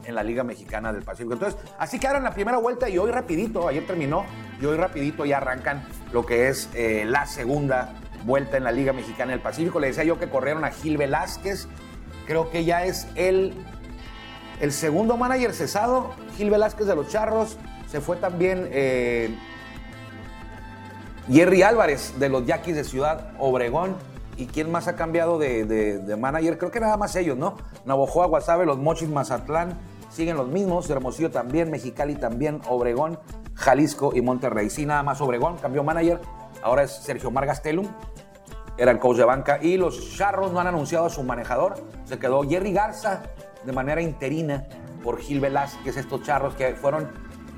en 0.05 0.15
la 0.15 0.23
Liga 0.23 0.43
Mexicana 0.43 0.93
del 0.93 1.03
Pacífico. 1.03 1.33
Entonces, 1.33 1.59
así 1.77 1.99
quedaron 1.99 2.23
la 2.23 2.33
primera 2.33 2.57
vuelta 2.57 2.89
y 2.89 2.97
hoy 2.97 3.11
rapidito, 3.11 3.67
ayer 3.67 3.85
terminó, 3.85 4.25
y 4.59 4.65
hoy 4.65 4.77
rapidito 4.77 5.25
ya 5.25 5.37
arrancan 5.37 5.83
lo 6.11 6.25
que 6.25 6.47
es 6.47 6.69
eh, 6.73 7.03
la 7.05 7.25
segunda 7.25 7.93
vuelta 8.25 8.57
en 8.57 8.63
la 8.63 8.71
Liga 8.71 8.93
Mexicana 8.93 9.31
del 9.31 9.41
Pacífico. 9.41 9.79
Le 9.79 9.87
decía 9.87 10.03
yo 10.03 10.19
que 10.19 10.29
corrieron 10.29 10.63
a 10.63 10.71
Gil 10.71 10.97
Velázquez. 10.97 11.67
Creo 12.27 12.49
que 12.49 12.63
ya 12.65 12.85
es 12.85 13.07
el, 13.15 13.53
el 14.61 14.71
segundo 14.71 15.17
manager 15.17 15.53
cesado. 15.53 16.11
Gil 16.37 16.49
Velázquez 16.49 16.87
de 16.87 16.95
los 16.95 17.09
Charros. 17.09 17.57
Se 17.87 17.99
fue 17.99 18.15
también 18.15 18.69
eh, 18.71 19.35
Jerry 21.29 21.63
Álvarez 21.63 22.13
de 22.19 22.29
los 22.29 22.45
Yaquis 22.45 22.75
de 22.75 22.83
Ciudad 22.83 23.33
Obregón. 23.39 23.95
¿Y 24.37 24.45
quién 24.45 24.71
más 24.71 24.87
ha 24.87 24.95
cambiado 24.95 25.37
de, 25.37 26.15
manager? 26.17 26.57
Creo 26.57 26.71
que 26.71 26.79
nada 26.79 26.95
más 26.95 27.15
ellos, 27.15 27.37
¿no? 27.37 27.57
Navojoa, 27.85 28.27
Guasave, 28.27 28.65
los 28.65 28.77
Mochis, 28.77 29.09
Mazatlán. 29.09 29.77
Siguen 30.09 30.37
los 30.37 30.47
mismos. 30.47 30.89
Hermosillo 30.89 31.31
también, 31.31 31.71
Mexicali 31.71 32.15
también, 32.15 32.61
Obregón, 32.69 33.19
Jalisco 33.55 34.11
y 34.15 34.21
Monterrey. 34.21 34.69
Sí, 34.69 34.85
nada 34.85 35.01
más 35.01 35.21
Obregón. 35.21 35.57
Cambió 35.57 35.83
manager. 35.83 36.21
Ahora 36.63 36.83
es 36.83 36.91
Sergio 36.91 37.31
Margastelum 37.31 37.87
era 38.77 38.91
el 38.91 38.99
coach 38.99 39.17
de 39.17 39.25
banca. 39.25 39.59
Y 39.61 39.77
los 39.77 40.15
Charros 40.15 40.51
no 40.51 40.59
han 40.59 40.67
anunciado 40.67 41.05
a 41.05 41.09
su 41.09 41.23
manejador. 41.23 41.75
Se 42.05 42.17
quedó 42.17 42.41
Jerry 42.43 42.73
Garza 42.73 43.23
de 43.65 43.71
manera 43.71 44.01
interina 44.01 44.65
por 45.03 45.19
Gil 45.19 45.39
Velázquez, 45.39 45.97
estos 45.97 46.23
Charros 46.23 46.55
que 46.55 46.73
fueron, 46.75 47.09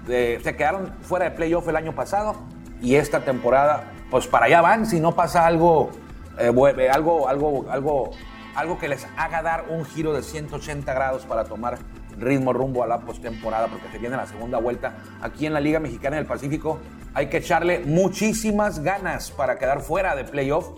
se 0.08 0.56
quedaron 0.56 0.94
fuera 1.02 1.26
de 1.26 1.32
playoff 1.32 1.68
el 1.68 1.76
año 1.76 1.94
pasado. 1.94 2.36
Y 2.82 2.96
esta 2.96 3.22
temporada, 3.22 3.92
pues 4.12 4.28
para 4.28 4.48
allá 4.48 4.62
van, 4.62 4.86
si 4.86 5.00
no 5.00 5.16
pasa 5.16 5.46
algo, 5.46 5.90
eh, 6.38 6.52
algo, 6.92 7.30
algo, 7.30 7.70
algo, 7.70 8.12
algo 8.56 8.78
que 8.78 8.90
les 8.90 9.08
haga 9.18 9.42
dar 9.42 9.66
un 9.70 9.86
giro 9.86 10.14
de 10.14 10.22
180 10.22 10.94
grados 10.94 11.26
para 11.26 11.46
tomar 11.46 11.80
ritmo 12.18 12.54
rumbo 12.54 12.84
a 12.84 12.88
la 12.88 13.00
postemporada, 13.00 13.68
porque 13.68 13.90
se 13.90 13.98
viene 13.98 14.18
la 14.18 14.28
segunda 14.28 14.58
vuelta 14.60 14.98
aquí 15.22 15.46
en 15.46 15.54
la 15.54 15.60
Liga 15.60 15.80
Mexicana 15.80 16.18
del 16.18 16.26
Pacífico. 16.26 16.80
Hay 17.14 17.28
que 17.28 17.38
echarle 17.38 17.80
muchísimas 17.86 18.80
ganas 18.80 19.32
para 19.32 19.58
quedar 19.58 19.82
fuera 19.82 20.16
de 20.16 20.24
playoff 20.24 20.70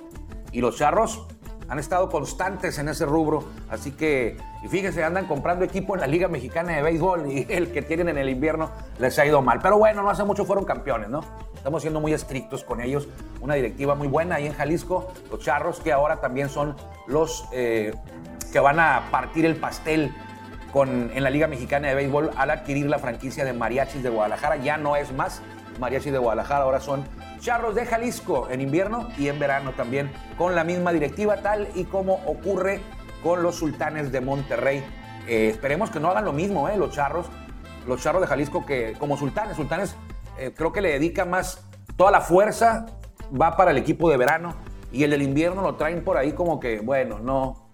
y 0.51 0.61
los 0.61 0.77
charros 0.77 1.27
han 1.67 1.79
estado 1.79 2.09
constantes 2.09 2.77
en 2.77 2.89
ese 2.89 3.05
rubro, 3.05 3.45
así 3.69 3.91
que, 3.91 4.37
y 4.63 4.67
fíjense, 4.67 5.03
andan 5.03 5.25
comprando 5.25 5.65
equipo 5.65 5.95
en 5.95 6.01
la 6.01 6.07
Liga 6.07 6.27
Mexicana 6.27 6.75
de 6.75 6.81
Béisbol 6.81 7.31
y 7.31 7.47
el 7.49 7.71
que 7.71 7.81
tienen 7.81 8.09
en 8.09 8.17
el 8.17 8.29
invierno 8.29 8.71
les 8.99 9.17
ha 9.19 9.25
ido 9.25 9.41
mal. 9.41 9.59
Pero 9.61 9.77
bueno, 9.77 10.01
no 10.01 10.09
hace 10.09 10.23
mucho 10.23 10.45
fueron 10.45 10.65
campeones, 10.65 11.09
¿no? 11.09 11.21
Estamos 11.55 11.81
siendo 11.81 11.99
muy 11.99 12.13
estrictos 12.13 12.63
con 12.63 12.81
ellos. 12.81 13.07
Una 13.41 13.55
directiva 13.55 13.95
muy 13.95 14.07
buena 14.07 14.35
ahí 14.35 14.45
en 14.45 14.53
Jalisco. 14.53 15.11
Los 15.31 15.39
charros 15.39 15.79
que 15.79 15.91
ahora 15.91 16.17
también 16.17 16.49
son 16.49 16.75
los 17.07 17.45
eh, 17.51 17.93
que 18.51 18.59
van 18.59 18.79
a 18.79 19.09
partir 19.09 19.45
el 19.45 19.55
pastel 19.55 20.13
con, 20.71 21.09
en 21.13 21.23
la 21.23 21.29
Liga 21.31 21.47
Mexicana 21.47 21.87
de 21.87 21.95
Béisbol 21.95 22.31
al 22.35 22.51
adquirir 22.51 22.85
la 22.87 22.99
franquicia 22.99 23.45
de 23.45 23.53
Mariachis 23.53 24.03
de 24.03 24.09
Guadalajara. 24.09 24.57
Ya 24.57 24.77
no 24.77 24.95
es 24.95 25.11
más 25.11 25.41
Mariachis 25.79 26.11
de 26.11 26.19
Guadalajara, 26.19 26.65
ahora 26.65 26.79
son 26.79 27.03
Charros 27.45 27.75
de 27.75 27.85
Jalisco 27.85 28.47
en 28.49 28.59
invierno 28.59 29.07
y 29.19 29.27
en 29.27 29.37
verano 29.37 29.73
también 29.73 30.11
con 30.35 30.55
la 30.55 30.63
misma 30.63 30.91
directiva, 30.91 31.43
tal 31.43 31.67
y 31.75 31.83
como 31.83 32.15
ocurre 32.25 32.81
con 33.21 33.43
los 33.43 33.57
Sultanes 33.57 34.11
de 34.11 34.19
Monterrey. 34.19 34.83
Eh, 35.27 35.49
esperemos 35.49 35.91
que 35.91 35.99
no 35.99 36.09
hagan 36.09 36.25
lo 36.25 36.33
mismo, 36.33 36.67
eh, 36.69 36.75
los 36.75 36.89
Charros, 36.89 37.27
los 37.85 38.01
Charros 38.01 38.23
de 38.23 38.27
Jalisco 38.27 38.65
que 38.65 38.95
como 38.97 39.15
Sultanes. 39.15 39.55
Sultanes 39.57 39.95
eh, 40.39 40.53
creo 40.57 40.73
que 40.73 40.81
le 40.81 40.93
dedica 40.93 41.23
más, 41.23 41.63
toda 41.95 42.09
la 42.09 42.21
fuerza 42.21 42.87
va 43.39 43.55
para 43.55 43.69
el 43.69 43.77
equipo 43.77 44.09
de 44.09 44.17
verano 44.17 44.55
y 44.91 45.03
el 45.03 45.11
del 45.11 45.21
invierno 45.21 45.61
lo 45.61 45.75
traen 45.75 46.03
por 46.03 46.17
ahí 46.17 46.31
como 46.31 46.59
que, 46.59 46.79
bueno, 46.79 47.19
no, 47.19 47.69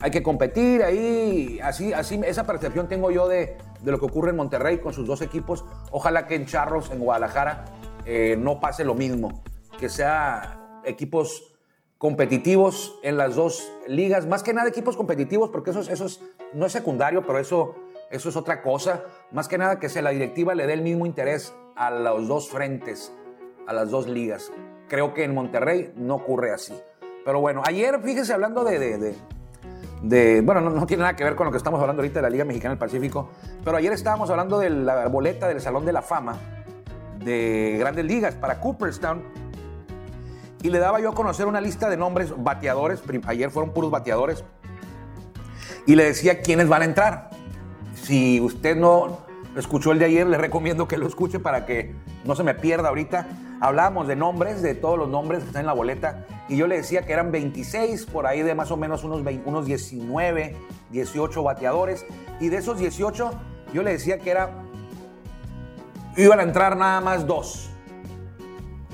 hay 0.00 0.12
que 0.12 0.22
competir 0.22 0.82
ahí, 0.82 1.60
así, 1.62 1.92
así, 1.92 2.18
esa 2.24 2.46
percepción 2.46 2.88
tengo 2.88 3.10
yo 3.10 3.28
de, 3.28 3.58
de 3.82 3.92
lo 3.92 3.98
que 3.98 4.06
ocurre 4.06 4.30
en 4.30 4.36
Monterrey 4.36 4.78
con 4.78 4.94
sus 4.94 5.06
dos 5.06 5.20
equipos. 5.20 5.62
Ojalá 5.90 6.26
que 6.26 6.36
en 6.36 6.46
Charros, 6.46 6.90
en 6.90 7.00
Guadalajara, 7.00 7.66
eh, 8.06 8.36
no 8.38 8.60
pase 8.60 8.84
lo 8.84 8.94
mismo, 8.94 9.42
que 9.78 9.88
sea 9.88 10.80
equipos 10.84 11.54
competitivos 11.98 12.98
en 13.02 13.16
las 13.16 13.34
dos 13.34 13.72
ligas, 13.86 14.26
más 14.26 14.42
que 14.42 14.52
nada 14.52 14.68
equipos 14.68 14.96
competitivos, 14.96 15.50
porque 15.50 15.70
eso, 15.70 15.80
eso 15.80 16.06
no 16.52 16.66
es 16.66 16.72
secundario, 16.72 17.22
pero 17.26 17.38
eso, 17.38 17.76
eso 18.10 18.28
es 18.28 18.36
otra 18.36 18.62
cosa, 18.62 19.04
más 19.32 19.48
que 19.48 19.56
nada 19.56 19.78
que 19.78 19.88
sea 19.88 20.02
la 20.02 20.10
directiva 20.10 20.54
le 20.54 20.66
dé 20.66 20.74
el 20.74 20.82
mismo 20.82 21.06
interés 21.06 21.54
a 21.76 21.90
los 21.90 22.28
dos 22.28 22.50
frentes, 22.50 23.12
a 23.66 23.72
las 23.72 23.90
dos 23.90 24.06
ligas. 24.06 24.52
Creo 24.88 25.14
que 25.14 25.24
en 25.24 25.34
Monterrey 25.34 25.92
no 25.96 26.16
ocurre 26.16 26.52
así. 26.52 26.74
Pero 27.24 27.40
bueno, 27.40 27.62
ayer, 27.64 27.98
fíjese, 28.02 28.34
hablando 28.34 28.64
de, 28.64 29.14
de, 30.02 30.42
bueno, 30.42 30.60
no, 30.60 30.68
no, 30.68 30.86
tiene 30.86 31.04
nada 31.04 31.16
que 31.16 31.24
ver 31.24 31.34
con 31.34 31.46
lo 31.46 31.50
que 31.50 31.56
estamos 31.56 31.80
hablando 31.80 32.02
ahorita 32.02 32.18
de 32.18 32.22
la 32.22 32.28
Liga 32.28 32.44
Mexicana 32.44 32.72
del 32.72 32.78
Pacífico, 32.78 33.30
pero 33.64 33.78
ayer 33.78 33.94
estábamos 33.94 34.28
hablando 34.28 34.58
de 34.58 34.68
la 34.68 35.08
boleta 35.08 35.48
del 35.48 35.62
Salón 35.62 35.86
de 35.86 35.92
la 35.94 36.02
Fama 36.02 36.38
de 37.24 37.76
grandes 37.78 38.04
ligas 38.04 38.34
para 38.34 38.60
Cooperstown. 38.60 39.22
Y 40.62 40.70
le 40.70 40.78
daba 40.78 41.00
yo 41.00 41.10
a 41.10 41.14
conocer 41.14 41.46
una 41.46 41.60
lista 41.60 41.90
de 41.90 41.96
nombres 41.96 42.32
bateadores. 42.36 43.02
Ayer 43.26 43.50
fueron 43.50 43.72
puros 43.72 43.90
bateadores. 43.90 44.44
Y 45.86 45.94
le 45.94 46.04
decía 46.04 46.40
quiénes 46.40 46.68
van 46.68 46.82
a 46.82 46.84
entrar. 46.86 47.30
Si 47.94 48.40
usted 48.40 48.76
no 48.76 49.18
escuchó 49.56 49.92
el 49.92 49.98
de 49.98 50.06
ayer, 50.06 50.26
le 50.26 50.38
recomiendo 50.38 50.88
que 50.88 50.96
lo 50.96 51.06
escuche 51.06 51.38
para 51.38 51.66
que 51.66 51.94
no 52.24 52.34
se 52.34 52.42
me 52.42 52.54
pierda 52.54 52.88
ahorita. 52.88 53.26
Hablábamos 53.60 54.08
de 54.08 54.16
nombres, 54.16 54.62
de 54.62 54.74
todos 54.74 54.98
los 54.98 55.08
nombres 55.08 55.40
que 55.40 55.48
están 55.48 55.60
en 55.60 55.66
la 55.66 55.72
boleta. 55.74 56.26
Y 56.48 56.56
yo 56.56 56.66
le 56.66 56.76
decía 56.76 57.02
que 57.02 57.12
eran 57.12 57.30
26, 57.30 58.06
por 58.06 58.26
ahí 58.26 58.42
de 58.42 58.54
más 58.54 58.70
o 58.70 58.76
menos 58.76 59.04
unos, 59.04 59.22
20, 59.22 59.48
unos 59.48 59.66
19, 59.66 60.56
18 60.90 61.42
bateadores. 61.42 62.06
Y 62.40 62.48
de 62.48 62.56
esos 62.56 62.78
18, 62.78 63.30
yo 63.72 63.82
le 63.82 63.92
decía 63.92 64.18
que 64.18 64.30
era 64.30 64.50
iban 66.16 66.40
a 66.40 66.42
entrar 66.42 66.76
nada 66.76 67.00
más 67.00 67.26
dos. 67.26 67.70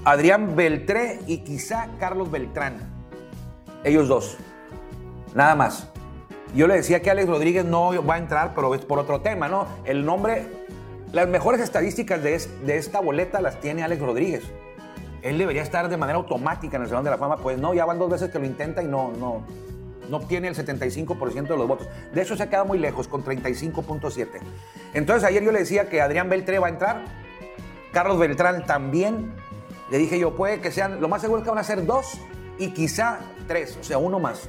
Adrián 0.04 0.56
Beltré 0.56 1.20
y 1.26 1.38
quizá 1.38 1.88
Carlos 1.98 2.30
Beltrán. 2.30 2.78
Ellos 3.84 4.08
dos. 4.08 4.38
Nada 5.34 5.54
más. 5.54 5.88
Yo 6.54 6.66
le 6.66 6.74
decía 6.74 7.00
que 7.00 7.10
Alex 7.10 7.28
Rodríguez 7.28 7.64
no 7.64 8.04
va 8.04 8.14
a 8.14 8.18
entrar, 8.18 8.52
pero 8.54 8.74
es 8.74 8.84
por 8.84 8.98
otro 8.98 9.20
tema, 9.20 9.48
¿no? 9.48 9.66
El 9.84 10.04
nombre, 10.04 10.46
las 11.12 11.28
mejores 11.28 11.60
estadísticas 11.60 12.22
de, 12.22 12.40
de 12.66 12.76
esta 12.76 13.00
boleta 13.00 13.40
las 13.40 13.60
tiene 13.60 13.84
Alex 13.84 14.02
Rodríguez. 14.02 14.42
Él 15.22 15.38
debería 15.38 15.62
estar 15.62 15.88
de 15.88 15.96
manera 15.96 16.18
automática 16.18 16.76
en 16.76 16.82
el 16.82 16.88
Salón 16.88 17.04
de 17.04 17.10
la 17.10 17.18
Fama, 17.18 17.36
pues 17.36 17.58
no, 17.58 17.74
ya 17.74 17.84
van 17.84 17.98
dos 17.98 18.10
veces 18.10 18.30
que 18.30 18.38
lo 18.38 18.46
intenta 18.46 18.82
y 18.82 18.86
no, 18.86 19.12
no, 19.12 19.44
no 20.10 20.18
obtiene 20.18 20.48
el 20.48 20.56
75% 20.56 21.48
de 21.48 21.56
los 21.56 21.68
votos. 21.68 21.88
De 22.12 22.20
eso 22.20 22.36
se 22.36 22.42
ha 22.42 22.50
quedado 22.50 22.66
muy 22.66 22.78
lejos, 22.78 23.08
con 23.08 23.24
35.7. 23.24 24.28
Entonces 24.92 25.24
ayer 25.24 25.42
yo 25.42 25.52
le 25.52 25.60
decía 25.60 25.88
que 25.88 26.00
Adrián 26.00 26.28
Beltré 26.28 26.58
va 26.58 26.66
a 26.66 26.70
entrar, 26.70 27.04
Carlos 27.92 28.18
Beltrán 28.18 28.66
también. 28.66 29.32
Le 29.90 29.98
dije 29.98 30.18
yo, 30.18 30.36
puede 30.36 30.60
que 30.60 30.70
sean, 30.70 31.00
lo 31.00 31.08
más 31.08 31.22
seguro 31.22 31.40
es 31.40 31.44
que 31.44 31.50
van 31.50 31.58
a 31.58 31.64
ser 31.64 31.86
dos 31.86 32.18
y 32.58 32.70
quizá 32.70 33.20
tres, 33.46 33.76
o 33.80 33.84
sea, 33.84 33.98
uno 33.98 34.18
más. 34.18 34.48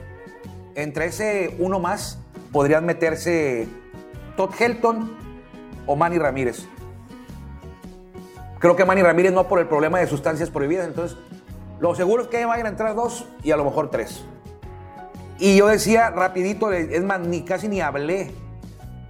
Entre 0.75 1.05
ese 1.05 1.55
uno 1.59 1.79
más 1.79 2.19
podrían 2.51 2.85
meterse 2.85 3.67
Todd 4.35 4.51
Helton 4.59 5.15
o 5.85 5.95
Manny 5.95 6.17
Ramírez. 6.17 6.67
Creo 8.59 8.75
que 8.75 8.85
Manny 8.85 9.01
Ramírez 9.01 9.33
no 9.33 9.47
por 9.47 9.59
el 9.59 9.67
problema 9.67 9.99
de 9.99 10.07
sustancias 10.07 10.49
prohibidas, 10.49 10.87
entonces 10.87 11.17
lo 11.79 11.95
seguro 11.95 12.23
es 12.23 12.29
que 12.29 12.45
vayan 12.45 12.67
a 12.67 12.69
entrar 12.69 12.95
dos 12.95 13.25
y 13.43 13.51
a 13.51 13.57
lo 13.57 13.65
mejor 13.65 13.89
tres. 13.89 14.23
Y 15.41 15.55
yo 15.55 15.65
decía 15.65 16.11
rapidito, 16.11 16.71
es 16.71 17.03
más, 17.03 17.19
ni 17.19 17.41
casi 17.41 17.67
ni 17.67 17.81
hablé. 17.81 18.29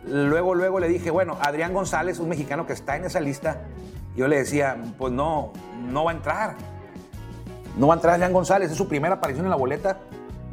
Luego, 0.07 0.55
luego 0.55 0.79
le 0.79 0.88
dije, 0.88 1.11
bueno, 1.11 1.38
Adrián 1.41 1.73
González, 1.73 2.19
un 2.19 2.29
mexicano 2.29 2.65
que 2.65 2.71
está 2.71 2.95
en 2.95 3.03
esa 3.03 3.19
lista, 3.19 3.63
yo 4.15 4.29
le 4.29 4.38
decía, 4.38 4.81
pues 4.97 5.11
no, 5.11 5.51
no 5.89 6.05
va 6.05 6.11
a 6.11 6.13
entrar. 6.13 6.55
No 7.77 7.88
va 7.88 7.95
a 7.95 7.97
entrar 7.97 8.13
Adrián 8.13 8.31
González, 8.31 8.71
es 8.71 8.77
su 8.77 8.88
primera 8.88 9.15
aparición 9.15 9.45
en 9.45 9.50
la 9.50 9.57
boleta. 9.57 10.00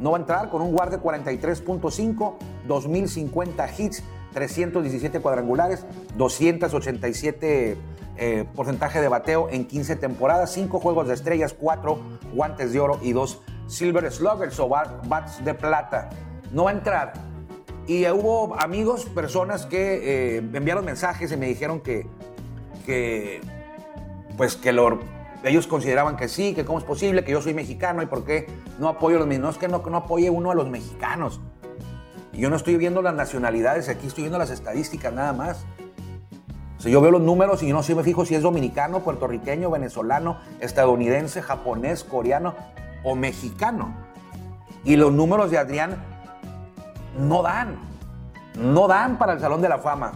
No 0.01 0.11
va 0.11 0.17
a 0.17 0.19
entrar 0.19 0.49
con 0.49 0.61
un 0.61 0.73
guard 0.73 0.91
de 0.91 0.99
43.5, 0.99 2.35
2050 2.67 3.69
hits, 3.77 4.03
317 4.33 5.21
cuadrangulares, 5.21 5.85
287 6.17 7.77
eh, 8.17 8.45
porcentaje 8.53 8.99
de 8.99 9.07
bateo 9.07 9.47
en 9.49 9.65
15 9.65 9.95
temporadas, 9.95 10.51
5 10.51 10.77
juegos 10.81 11.07
de 11.07 11.13
estrellas, 11.13 11.55
4 11.57 11.97
guantes 12.33 12.73
de 12.73 12.81
oro 12.81 12.99
y 13.01 13.13
2 13.13 13.39
Silver 13.69 14.11
Sluggers 14.11 14.59
o 14.59 14.67
bats 14.67 15.43
de 15.45 15.53
plata. 15.53 16.09
No 16.51 16.65
va 16.65 16.71
a 16.71 16.73
entrar. 16.73 17.13
Y 17.87 18.07
hubo 18.09 18.59
amigos, 18.59 19.05
personas 19.05 19.65
que 19.65 20.37
eh, 20.37 20.37
enviaron 20.37 20.85
mensajes 20.85 21.31
y 21.31 21.37
me 21.37 21.47
dijeron 21.47 21.79
que, 21.79 22.05
que 22.85 23.41
pues 24.37 24.55
que 24.55 24.69
ellos 25.43 25.67
consideraban 25.67 26.17
que 26.17 26.27
sí, 26.27 26.53
que 26.53 26.65
cómo 26.65 26.79
es 26.79 26.85
posible, 26.85 27.23
que 27.23 27.31
yo 27.31 27.41
soy 27.41 27.53
mexicano 27.53 28.01
y 28.01 28.05
por 28.05 28.25
qué 28.25 28.47
no 28.77 28.89
apoyo 28.89 29.17
a 29.17 29.19
los 29.19 29.27
mexicanos. 29.27 29.43
No 29.43 29.49
es 29.51 29.81
que 29.83 29.89
no, 29.89 29.97
apoye 29.97 30.29
uno 30.29 30.51
a 30.51 30.55
los 30.55 30.69
mexicanos. 30.69 31.39
Yo 32.33 32.49
no 32.49 32.55
estoy 32.55 32.77
viendo 32.77 33.01
las 33.01 33.15
nacionalidades, 33.15 33.89
aquí 33.89 34.07
estoy 34.07 34.23
viendo 34.23 34.37
las 34.37 34.49
estadísticas 34.49 35.13
nada 35.13 35.33
más. 35.33 35.65
O 36.77 36.81
sea, 36.81 36.91
yo 36.91 37.01
veo 37.01 37.11
los 37.11 37.21
números 37.21 37.61
y 37.63 37.67
yo 37.67 37.75
no 37.75 37.83
sé, 37.83 37.93
me 37.95 38.03
fijo 38.03 38.25
si 38.25 38.35
es 38.35 38.41
dominicano, 38.41 38.99
puertorriqueño, 38.99 39.69
venezolano, 39.69 40.37
estadounidense, 40.61 41.41
japonés, 41.41 42.05
coreano 42.05 42.55
o 43.03 43.15
mexicano. 43.15 43.93
Y 44.83 44.95
los 44.95 45.11
números 45.11 45.51
de 45.51 45.57
Adrián 45.57 46.03
no 47.17 47.41
dan. 47.41 47.77
No 48.55 48.87
dan 48.87 49.17
para 49.17 49.33
el 49.33 49.39
Salón 49.39 49.61
de 49.61 49.69
la 49.69 49.79
Fama. 49.79 50.13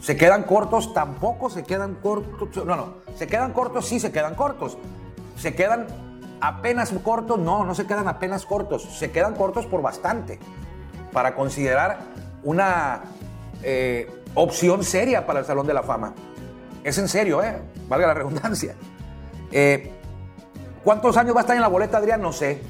Se 0.00 0.16
quedan 0.16 0.42
cortos, 0.42 0.92
tampoco 0.92 1.48
se 1.50 1.64
quedan 1.64 1.94
cortos. 1.94 2.64
No, 2.64 2.76
no. 2.76 2.94
Se 3.16 3.26
quedan 3.26 3.52
cortos, 3.52 3.86
sí 3.86 4.00
se 4.00 4.12
quedan 4.12 4.34
cortos. 4.34 4.76
Se 5.36 5.54
quedan 5.54 5.86
apenas 6.40 6.92
cortos, 7.02 7.38
no, 7.38 7.64
no 7.64 7.74
se 7.74 7.86
quedan 7.86 8.08
apenas 8.08 8.44
cortos. 8.44 8.82
Se 8.98 9.10
quedan 9.10 9.34
cortos 9.34 9.66
por 9.66 9.82
bastante. 9.82 10.38
Para 11.12 11.34
considerar 11.34 12.00
una 12.42 13.02
eh, 13.62 14.10
opción 14.34 14.84
seria 14.84 15.26
para 15.26 15.40
el 15.40 15.46
Salón 15.46 15.66
de 15.66 15.74
la 15.74 15.82
Fama. 15.82 16.12
Es 16.82 16.98
en 16.98 17.08
serio, 17.08 17.42
¿eh? 17.42 17.62
Valga 17.88 18.08
la 18.08 18.14
redundancia. 18.14 18.74
Eh, 19.50 19.90
¿Cuántos 20.84 21.16
años 21.16 21.34
va 21.34 21.40
a 21.40 21.42
estar 21.42 21.56
en 21.56 21.62
la 21.62 21.68
boleta, 21.68 21.96
Adrián? 21.96 22.20
No 22.20 22.32
sé. 22.32 22.60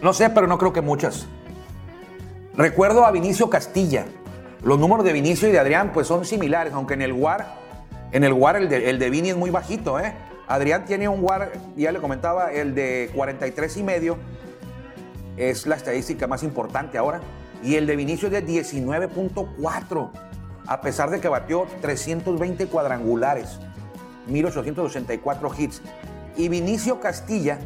No 0.00 0.14
sé, 0.14 0.30
pero 0.30 0.46
no 0.46 0.56
creo 0.56 0.72
que 0.72 0.80
muchas. 0.80 1.26
Recuerdo 2.56 3.04
a 3.04 3.10
Vinicio 3.10 3.50
Castilla. 3.50 4.06
Los 4.62 4.78
números 4.78 5.04
de 5.04 5.12
Vinicio 5.12 5.48
y 5.48 5.52
de 5.52 5.58
Adrián 5.58 5.92
pues 5.92 6.06
son 6.06 6.24
similares, 6.24 6.72
aunque 6.72 6.94
en 6.94 7.02
el 7.02 7.12
WAR, 7.12 7.46
en 8.12 8.24
el 8.24 8.32
WAR 8.32 8.56
el 8.56 8.70
de, 8.70 8.88
el 8.88 8.98
Vini 9.10 9.30
es 9.30 9.36
muy 9.36 9.50
bajito, 9.50 10.00
¿eh? 10.00 10.14
Adrián 10.46 10.86
tiene 10.86 11.08
un 11.08 11.22
WAR, 11.22 11.52
ya 11.76 11.92
le 11.92 12.00
comentaba, 12.00 12.52
el 12.52 12.74
de 12.74 13.10
43 13.14 13.76
y 13.76 13.82
medio. 13.82 14.16
Es 15.36 15.66
la 15.66 15.74
estadística 15.76 16.26
más 16.26 16.42
importante 16.42 16.96
ahora. 16.96 17.20
Y 17.62 17.76
el 17.76 17.86
de 17.86 17.96
Vinicio 17.96 18.28
es 18.28 18.32
de 18.32 18.46
19.4, 18.46 20.10
a 20.66 20.80
pesar 20.80 21.10
de 21.10 21.20
que 21.20 21.28
batió 21.28 21.66
320 21.82 22.66
cuadrangulares, 22.68 23.58
1884 24.26 25.50
hits. 25.58 25.82
Y 26.36 26.48
Vinicio 26.48 27.00
Castilla 27.00 27.58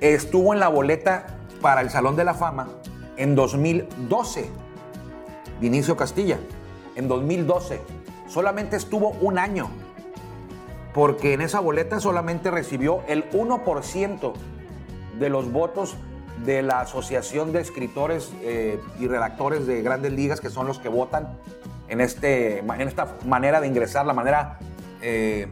estuvo 0.00 0.54
en 0.54 0.60
la 0.60 0.68
boleta 0.68 1.26
para 1.60 1.80
el 1.80 1.90
Salón 1.90 2.16
de 2.16 2.24
la 2.24 2.34
Fama 2.34 2.68
en 3.16 3.34
2012. 3.34 4.48
Vinicio 5.60 5.96
Castilla, 5.96 6.38
en 6.96 7.08
2012. 7.08 7.80
Solamente 8.26 8.76
estuvo 8.76 9.10
un 9.20 9.38
año, 9.38 9.68
porque 10.94 11.34
en 11.34 11.42
esa 11.42 11.60
boleta 11.60 12.00
solamente 12.00 12.50
recibió 12.50 13.02
el 13.06 13.30
1% 13.30 14.32
de 15.18 15.28
los 15.28 15.52
votos 15.52 15.96
de 16.44 16.62
la 16.62 16.80
Asociación 16.80 17.52
de 17.52 17.60
Escritores 17.60 18.32
eh, 18.40 18.80
y 18.98 19.06
Redactores 19.06 19.66
de 19.66 19.82
Grandes 19.82 20.12
Ligas, 20.12 20.40
que 20.40 20.50
son 20.50 20.66
los 20.66 20.78
que 20.78 20.88
votan 20.88 21.38
en, 21.88 22.00
este, 22.00 22.60
en 22.60 22.80
esta 22.80 23.16
manera 23.26 23.60
de 23.60 23.68
ingresar, 23.68 24.06
la 24.06 24.14
manera 24.14 24.58
eh, 25.02 25.46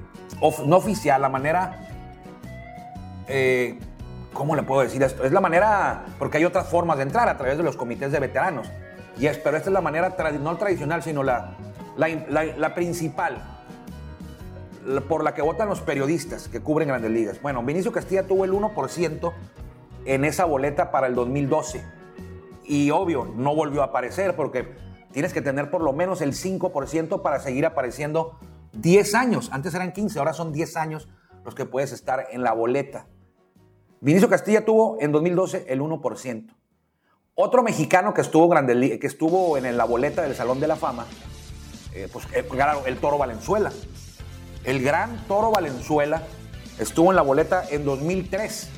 no 0.67 0.77
oficial, 0.77 1.21
la 1.21 1.29
manera 1.29 1.90
eh, 3.31 3.79
¿cómo 4.33 4.57
le 4.57 4.63
puedo 4.63 4.83
decir 4.83 5.03
esto? 5.03 5.25
Es 5.25 5.33
la 5.33 5.41
manera, 5.41 6.05
porque 6.19 6.39
hay 6.39 6.45
otras 6.45 6.69
formas 6.69 6.97
de 6.99 7.05
entrar 7.05 7.29
a 7.29 7.37
través 7.37 7.57
de 7.57 7.63
los 7.63 7.77
comités 7.77 8.13
de 8.13 8.21
veteranos. 8.21 8.71
Y 9.19 9.27
es, 9.27 9.39
pero 9.39 9.57
esta 9.57 9.71
es 9.71 9.75
la 9.75 9.81
manera, 9.81 10.15
no 10.41 10.57
tradicional, 10.57 11.03
sino 11.03 11.23
la, 11.23 11.57
la, 11.97 12.75
principal, 12.75 13.43
por 15.09 15.23
la 15.23 15.35
que 15.35 15.43
votan 15.43 15.69
los 15.69 15.81
periodistas 15.81 16.49
que 16.49 16.61
cubren 16.61 16.89
grandes 16.89 17.11
ligas. 17.11 17.41
Bueno, 17.43 17.63
Vinicio 17.63 17.93
Castilla 17.93 18.27
tuvo 18.27 18.45
el 18.45 18.53
1% 18.53 19.33
en 20.07 20.25
esa 20.25 20.45
boleta 20.45 20.91
para 20.91 21.07
el 21.07 21.15
2012. 21.15 21.85
Y 22.65 22.91
obvio, 22.91 23.33
no 23.37 23.55
volvió 23.55 23.83
a 23.83 23.87
aparecer 23.87 24.37
porque 24.37 24.75
tienes 25.13 25.33
que 25.33 25.43
tener 25.43 25.71
por 25.71 25.83
lo 25.83 25.93
menos 25.93 26.21
el 26.21 26.33
5% 26.33 27.23
para 27.23 27.41
seguir 27.41 27.67
apareciendo 27.67 28.39
10 28.73 29.15
años. 29.15 29.51
Antes 29.53 29.75
eran 29.75 29.93
15, 29.93 30.19
ahora 30.19 30.33
son 30.33 30.53
10 30.53 30.77
años 30.77 31.09
los 31.45 31.55
que 31.55 31.67
puedes 31.67 31.93
estar 31.93 32.27
en 32.31 32.43
la 32.43 32.53
boleta. 32.53 33.07
Vinicio 34.01 34.31
Castilla 34.31 34.65
tuvo 34.65 34.97
en 35.01 35.13
2012 35.13 35.67
el 35.69 35.81
1%. 35.81 36.55
Otro 37.35 37.63
mexicano 37.63 38.15
que 38.15 38.23
estuvo, 38.23 38.49
grande, 38.49 38.99
que 38.99 39.07
estuvo 39.07 39.59
en 39.59 39.77
la 39.77 39.85
boleta 39.85 40.23
del 40.23 40.35
Salón 40.35 40.59
de 40.59 40.69
la 40.69 40.77
Fama, 40.77 41.07
eh, 41.95 42.09
pues 42.13 42.27
eh, 42.33 42.47
el 42.87 42.97
Toro 42.99 43.19
Valenzuela. 43.19 43.71
El 44.65 44.83
gran 44.83 45.27
Toro 45.27 45.51
Valenzuela 45.51 46.23
estuvo 46.79 47.11
en 47.11 47.17
la 47.17 47.23
boleta 47.23 47.65
en 47.71 47.85
2003 47.85 48.69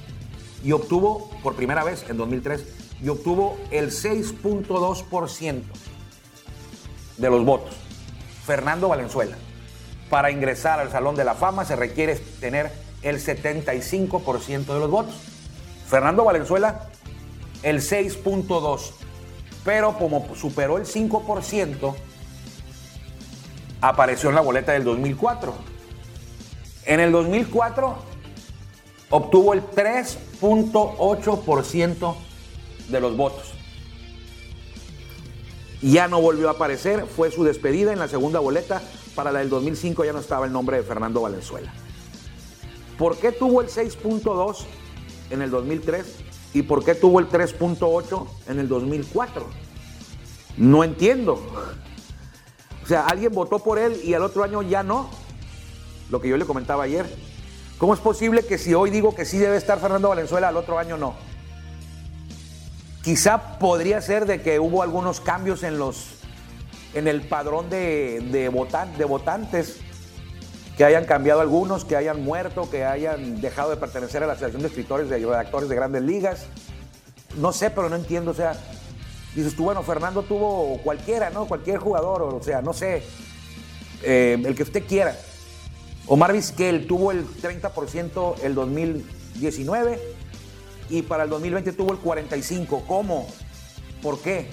y 0.65 0.73
obtuvo, 0.73 1.31
por 1.43 1.55
primera 1.55 1.85
vez 1.85 2.09
en 2.09 2.17
2003, 2.17 2.67
y 3.01 3.09
obtuvo 3.09 3.59
el 3.71 3.91
6.2% 3.91 5.63
de 7.17 7.31
los 7.31 7.45
votos. 7.45 7.77
Fernando 8.45 8.89
Valenzuela. 8.89 9.37
Para 10.11 10.31
ingresar 10.31 10.81
al 10.81 10.91
Salón 10.91 11.15
de 11.15 11.25
la 11.25 11.35
Fama 11.35 11.65
se 11.65 11.77
requiere 11.77 12.17
tener 12.17 12.71
el 13.03 13.19
75% 13.19 14.67
de 14.67 14.79
los 14.79 14.91
votos. 14.91 15.15
Fernando 15.87 16.25
Valenzuela, 16.25 16.89
el 17.63 17.81
6.2%. 17.81 18.93
Pero 19.65 19.97
como 19.97 20.35
superó 20.35 20.77
el 20.77 20.87
5%, 20.87 21.95
apareció 23.81 24.31
en 24.31 24.35
la 24.35 24.41
boleta 24.41 24.73
del 24.73 24.83
2004. 24.85 25.55
En 26.85 26.99
el 26.99 27.13
2004 27.13 27.95
obtuvo 29.11 29.53
el 29.53 29.63
3.8% 29.63 32.17
de 32.89 33.01
los 33.01 33.17
votos. 33.17 33.53
Ya 35.81 36.09
no 36.09 36.21
volvió 36.21 36.49
a 36.49 36.53
aparecer, 36.53 37.07
fue 37.07 37.31
su 37.31 37.45
despedida 37.45 37.93
en 37.93 38.01
la 38.01 38.09
segunda 38.09 38.41
boleta. 38.41 38.83
Para 39.15 39.31
la 39.31 39.39
del 39.41 39.51
2005 39.51 40.05
ya 40.05 40.13
no 40.13 40.19
estaba 40.21 40.47
el 40.47 40.53
nombre 40.53 40.79
de 40.79 40.85
Fernando 40.85 41.21
Valenzuela. 41.21 41.73
¿Por 43.03 43.17
qué 43.17 43.33
tuvo 43.33 43.63
el 43.63 43.67
6.2 43.67 44.59
en 45.31 45.43
el 45.43 45.51
2003 45.51 46.07
y 46.55 46.63
por 46.63 46.85
qué 46.85 46.95
tuvo 46.95 47.19
el 47.19 47.29
3.8 47.29 48.27
en 48.47 48.61
el 48.61 48.69
2004? 48.69 49.45
No 50.59 50.85
entiendo. 50.85 51.33
O 52.81 52.87
sea, 52.87 53.09
alguien 53.09 53.33
votó 53.33 53.59
por 53.59 53.81
él 53.81 54.01
y 54.05 54.15
al 54.15 54.23
otro 54.23 54.45
año 54.45 54.63
ya 54.63 54.85
no. 54.85 55.11
Lo 56.11 56.21
que 56.21 56.29
yo 56.29 56.37
le 56.37 56.45
comentaba 56.45 56.85
ayer. 56.85 57.13
¿Cómo 57.77 57.93
es 57.93 57.99
posible 57.99 58.47
que 58.47 58.57
si 58.57 58.73
hoy 58.73 58.91
digo 58.91 59.17
que 59.17 59.25
sí 59.25 59.37
debe 59.37 59.57
estar 59.57 59.81
Fernando 59.81 60.11
Valenzuela, 60.11 60.47
al 60.47 60.57
otro 60.57 60.79
año 60.79 60.97
no? 60.97 61.15
Quizá 63.03 63.59
podría 63.59 64.01
ser 64.01 64.27
de 64.27 64.43
que 64.43 64.61
hubo 64.61 64.81
algunos 64.81 65.21
cambios 65.21 65.65
en 65.65 65.77
los 65.77 66.07
en 66.95 67.09
el 67.09 67.23
padrón 67.23 67.69
de, 67.69 68.21
de, 68.31 68.49
de 68.97 69.05
votantes, 69.05 69.81
que 70.77 70.85
hayan 70.85 71.05
cambiado 71.05 71.41
algunos, 71.41 71.85
que 71.85 71.97
hayan 71.97 72.23
muerto, 72.23 72.71
que 72.71 72.85
hayan 72.85 73.41
dejado 73.41 73.71
de 73.71 73.77
pertenecer 73.77 74.23
a 74.23 74.27
la 74.27 74.33
Asociación 74.33 74.63
de 74.63 74.69
Escritores 74.69 75.07
y 75.09 75.25
Redactores 75.25 75.69
de 75.69 75.75
Grandes 75.77 76.03
Ligas. 76.03 76.47
No 77.37 77.53
sé, 77.53 77.71
pero 77.71 77.89
no 77.89 77.97
entiendo, 77.97 78.31
o 78.31 78.35
sea, 78.35 78.55
dices 79.35 79.55
tú, 79.55 79.65
bueno, 79.65 79.83
Fernando 79.83 80.23
tuvo 80.23 80.79
cualquiera, 80.83 81.31
¿no? 81.31 81.47
Cualquier 81.47 81.79
jugador, 81.79 82.23
o 82.23 82.43
sea, 82.43 82.63
no 82.63 82.73
sé, 82.73 83.03
eh, 84.03 84.41
el 84.45 84.55
que 84.55 84.63
usted 84.63 84.85
quiera. 84.87 85.17
Omar 86.07 86.33
Vizquel 86.33 86.87
tuvo 86.87 87.13
el 87.13 87.27
30% 87.27 88.37
el 88.43 88.55
2019 88.55 90.01
y 90.91 91.03
para 91.03 91.25
el 91.25 91.31
2020 91.31 91.73
tuvo 91.73 91.93
el 91.93 92.01
45%. 92.01 92.85
¿Cómo? 92.87 93.27
¿Por 94.03 94.21
qué? 94.21 94.49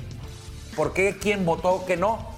¿Por 0.75 0.93
qué 0.93 1.17
quién 1.19 1.45
votó 1.45 1.85
que 1.85 1.97
no? 1.97 2.29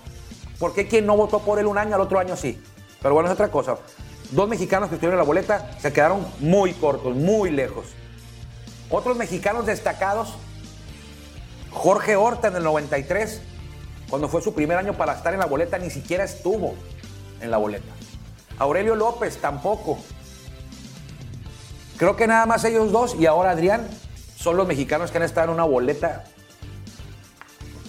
¿Por 0.60 0.74
qué 0.74 0.88
quien 0.88 1.06
no 1.06 1.18
votó 1.18 1.40
por 1.40 1.60
él 1.60 1.66
un 1.66 1.78
año, 1.78 1.96
al 1.96 2.02
otro 2.02 2.20
año 2.20 2.36
sí? 2.38 2.62
Pero 3.02 3.14
bueno, 3.14 3.30
es 3.30 3.34
otra 3.34 3.50
cosa. 3.50 3.78
Dos 4.32 4.48
mexicanos 4.48 4.90
que 4.90 4.96
estuvieron 4.96 5.16
en 5.16 5.26
la 5.26 5.28
boleta 5.28 5.72
se 5.80 5.92
quedaron 5.92 6.26
muy 6.40 6.74
cortos, 6.74 7.16
muy 7.16 7.50
lejos. 7.50 7.88
Otros 8.90 9.18
mexicanos 9.18 9.66
destacados, 9.66 10.36
Jorge 11.72 12.16
Horta 12.16 12.50
en 12.50 12.58
el 12.58 12.64
93, 12.64 13.42
cuando 14.10 14.28
fue 14.28 14.42
su 14.42 14.54
primer 14.54 14.78
año 14.78 14.94
para 14.94 15.14
estar 15.14 15.34
en 15.34 15.40
la 15.40 15.46
boleta, 15.46 15.78
ni 15.78 15.90
siquiera 15.90 16.24
estuvo 16.24 16.76
en 17.40 17.52
la 17.52 17.58
boleta. 17.58 17.92
Aurelio 18.60 18.96
López 18.96 19.38
tampoco. 19.38 19.98
Creo 21.98 22.16
que 22.16 22.28
nada 22.28 22.46
más 22.46 22.64
ellos 22.64 22.92
dos 22.92 23.16
y 23.16 23.26
ahora 23.26 23.52
Adrián 23.52 23.88
son 24.36 24.58
los 24.58 24.68
mexicanos 24.68 25.12
que 25.12 25.18
han 25.18 25.24
estado 25.24 25.48
en 25.48 25.54
una 25.54 25.64
boleta 25.64 26.26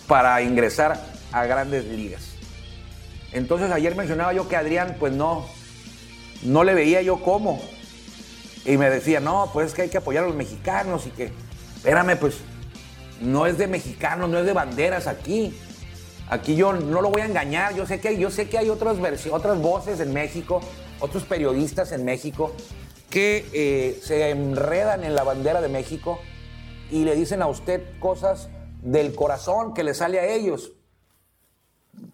para 0.07 0.41
ingresar 0.43 1.03
a 1.33 1.45
grandes 1.47 1.85
ligas. 1.87 2.32
Entonces 3.33 3.71
ayer 3.71 3.95
mencionaba 3.97 4.33
yo 4.33 4.49
que 4.49 4.57
Adrián 4.57 4.97
pues 4.99 5.13
no, 5.13 5.47
no 6.43 6.65
le 6.65 6.75
veía 6.75 7.03
yo 7.03 7.23
cómo. 7.23 7.61
Y 8.65 8.77
me 8.77 8.91
decía, 8.91 9.21
no, 9.21 9.51
pues 9.53 9.69
es 9.69 9.75
que 9.75 9.83
hay 9.83 9.89
que 9.89 9.99
apoyar 9.99 10.25
a 10.25 10.27
los 10.29 10.37
mexicanos 10.37 11.07
y 11.07 11.11
que, 11.11 11.33
espérame, 11.77 12.17
pues 12.17 12.37
no 13.21 13.47
es 13.47 13.59
de 13.59 13.67
mexicanos, 13.67 14.31
no 14.31 14.39
es 14.39 14.47
de 14.47 14.53
banderas 14.53 15.07
aquí. 15.07 15.59
Aquí 16.29 16.55
yo 16.55 16.73
no 16.73 17.03
lo 17.03 17.11
voy 17.11 17.23
a 17.23 17.27
engañar, 17.27 17.75
yo 17.75 17.87
sé 17.87 18.01
que, 18.01 18.17
yo 18.17 18.31
sé 18.31 18.49
que 18.49 18.59
hay 18.59 18.69
otras, 18.69 18.97
otras 19.31 19.59
voces 19.59 20.01
en 20.01 20.13
México, 20.13 20.61
otros 21.01 21.25
periodistas 21.25 21.93
en 21.93 22.05
México 22.05 22.53
que 23.11 23.47
eh, 23.53 24.01
se 24.03 24.31
enredan 24.31 25.05
en 25.05 25.15
la 25.15 25.23
bandera 25.23 25.61
de 25.61 25.69
México 25.69 26.19
y 26.91 27.05
le 27.05 27.15
dicen 27.15 27.43
a 27.43 27.47
usted 27.47 27.83
cosas 27.99 28.49
del 28.81 29.15
corazón 29.15 29.75
que 29.75 29.85
le 29.85 29.93
sale 29.93 30.19
a 30.21 30.27
ellos. 30.27 30.73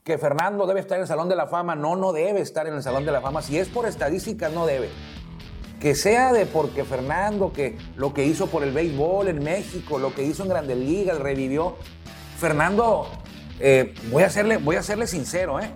Que 0.04 0.18
Fernando 0.18 0.66
debe 0.66 0.80
estar 0.80 0.96
en 0.96 1.02
el 1.02 1.08
Salón 1.08 1.28
de 1.28 1.36
la 1.36 1.46
Fama. 1.46 1.74
No, 1.74 1.96
no 1.96 2.12
debe 2.12 2.40
estar 2.40 2.66
en 2.66 2.74
el 2.74 2.82
Salón 2.82 3.04
de 3.04 3.12
la 3.12 3.20
Fama. 3.20 3.42
Si 3.42 3.58
es 3.58 3.68
por 3.68 3.86
estadísticas, 3.86 4.52
no 4.52 4.66
debe. 4.66 4.90
Que 5.80 5.94
sea 5.94 6.32
de 6.32 6.46
porque 6.46 6.84
Fernando, 6.84 7.52
que 7.52 7.78
lo 7.96 8.12
que 8.12 8.24
hizo 8.24 8.48
por 8.48 8.62
el 8.64 8.72
béisbol 8.72 9.28
en 9.28 9.42
México, 9.42 9.98
lo 9.98 10.14
que 10.14 10.24
hizo 10.24 10.42
en 10.42 10.48
Grandes 10.48 10.76
Ligas, 10.76 11.18
revivió. 11.18 11.76
Fernando, 12.38 13.08
eh, 13.60 13.94
voy, 14.10 14.22
a 14.22 14.26
hacerle, 14.26 14.56
voy 14.58 14.76
a 14.76 14.82
serle 14.82 15.06
sincero, 15.06 15.60
¿eh? 15.60 15.70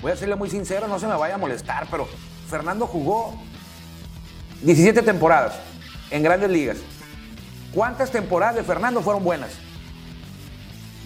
Voy 0.00 0.10
a 0.10 0.16
serle 0.16 0.34
muy 0.34 0.50
sincero, 0.50 0.88
no 0.88 0.98
se 0.98 1.06
me 1.06 1.14
vaya 1.14 1.36
a 1.36 1.38
molestar, 1.38 1.86
pero 1.90 2.08
Fernando 2.48 2.86
jugó 2.86 3.34
17 4.62 5.02
temporadas 5.02 5.54
en 6.10 6.22
Grandes 6.22 6.50
Ligas. 6.50 6.78
¿Cuántas 7.72 8.10
temporadas 8.10 8.56
de 8.56 8.62
Fernando 8.64 9.00
fueron 9.00 9.24
buenas? 9.24 9.50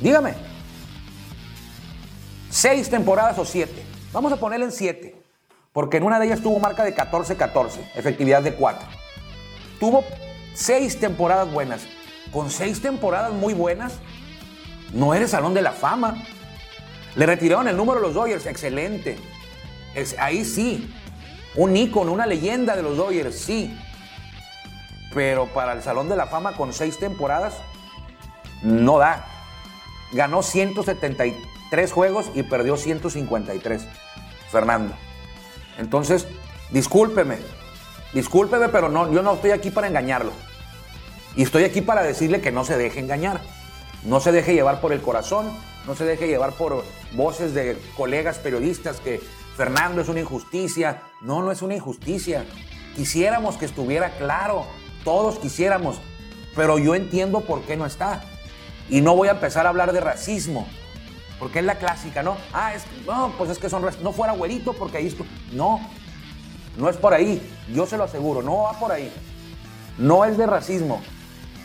Dígame. 0.00 0.45
¿Seis 2.56 2.88
temporadas 2.88 3.38
o 3.38 3.44
siete? 3.44 3.84
Vamos 4.14 4.32
a 4.32 4.38
ponerle 4.38 4.64
en 4.64 4.72
siete. 4.72 5.14
Porque 5.74 5.98
en 5.98 6.04
una 6.04 6.18
de 6.18 6.24
ellas 6.24 6.40
tuvo 6.40 6.58
marca 6.58 6.84
de 6.84 6.96
14-14, 6.96 7.92
efectividad 7.94 8.42
de 8.42 8.54
4. 8.54 8.88
Tuvo 9.78 10.02
seis 10.54 10.98
temporadas 10.98 11.52
buenas. 11.52 11.82
Con 12.32 12.50
seis 12.50 12.80
temporadas 12.80 13.34
muy 13.34 13.52
buenas, 13.52 13.98
no 14.94 15.12
eres 15.12 15.32
salón 15.32 15.52
de 15.52 15.60
la 15.60 15.72
fama. 15.72 16.16
Le 17.14 17.26
retiraron 17.26 17.68
el 17.68 17.76
número 17.76 17.98
a 17.98 18.02
los 18.02 18.14
Dodgers, 18.14 18.46
excelente. 18.46 19.18
ahí 20.18 20.42
sí. 20.42 20.90
Un 21.56 21.76
ícono, 21.76 22.10
una 22.10 22.24
leyenda 22.24 22.74
de 22.74 22.82
los 22.82 22.96
Dodgers, 22.96 23.36
sí. 23.36 23.78
Pero 25.12 25.44
para 25.48 25.74
el 25.74 25.82
Salón 25.82 26.08
de 26.08 26.16
la 26.16 26.26
Fama 26.26 26.56
con 26.56 26.72
seis 26.72 26.98
temporadas, 26.98 27.52
no 28.62 28.96
da 28.96 29.26
ganó 30.12 30.42
173 30.42 31.34
juegos 31.92 32.30
y 32.34 32.42
perdió 32.42 32.76
153. 32.76 33.86
Fernando. 34.50 34.94
Entonces, 35.78 36.26
discúlpeme, 36.70 37.38
discúlpeme, 38.12 38.68
pero 38.68 38.88
no, 38.88 39.12
yo 39.12 39.22
no 39.22 39.34
estoy 39.34 39.50
aquí 39.50 39.70
para 39.70 39.88
engañarlo. 39.88 40.32
Y 41.34 41.42
estoy 41.42 41.64
aquí 41.64 41.82
para 41.82 42.02
decirle 42.02 42.40
que 42.40 42.52
no 42.52 42.64
se 42.64 42.78
deje 42.78 43.00
engañar. 43.00 43.40
No 44.04 44.20
se 44.20 44.32
deje 44.32 44.54
llevar 44.54 44.80
por 44.80 44.92
el 44.92 45.02
corazón, 45.02 45.50
no 45.86 45.94
se 45.94 46.04
deje 46.04 46.28
llevar 46.28 46.52
por 46.52 46.84
voces 47.12 47.54
de 47.54 47.76
colegas 47.96 48.38
periodistas 48.38 49.00
que 49.00 49.20
Fernando 49.56 50.00
es 50.00 50.08
una 50.08 50.20
injusticia. 50.20 51.02
No, 51.20 51.42
no 51.42 51.50
es 51.50 51.60
una 51.60 51.74
injusticia. 51.74 52.46
Quisiéramos 52.94 53.56
que 53.56 53.66
estuviera 53.66 54.16
claro, 54.16 54.64
todos 55.04 55.38
quisiéramos, 55.38 56.00
pero 56.54 56.78
yo 56.78 56.94
entiendo 56.94 57.42
por 57.42 57.62
qué 57.62 57.76
no 57.76 57.84
está. 57.84 58.24
Y 58.88 59.00
no 59.00 59.16
voy 59.16 59.28
a 59.28 59.32
empezar 59.32 59.66
a 59.66 59.70
hablar 59.70 59.92
de 59.92 60.00
racismo, 60.00 60.66
porque 61.38 61.58
es 61.58 61.64
la 61.64 61.76
clásica, 61.76 62.22
¿no? 62.22 62.36
Ah, 62.52 62.74
es 62.74 62.84
no, 63.06 63.32
pues 63.36 63.50
es 63.50 63.58
que 63.58 63.68
son 63.68 63.84
no 64.02 64.12
fuera 64.12 64.32
güerito 64.32 64.72
porque 64.72 64.98
ahí 64.98 65.16
no. 65.52 65.80
No 66.76 66.90
es 66.90 66.96
por 66.96 67.14
ahí, 67.14 67.40
yo 67.72 67.86
se 67.86 67.96
lo 67.96 68.04
aseguro, 68.04 68.42
no 68.42 68.62
va 68.62 68.78
por 68.78 68.92
ahí. 68.92 69.10
No 69.98 70.24
es 70.24 70.36
de 70.36 70.46
racismo. 70.46 71.00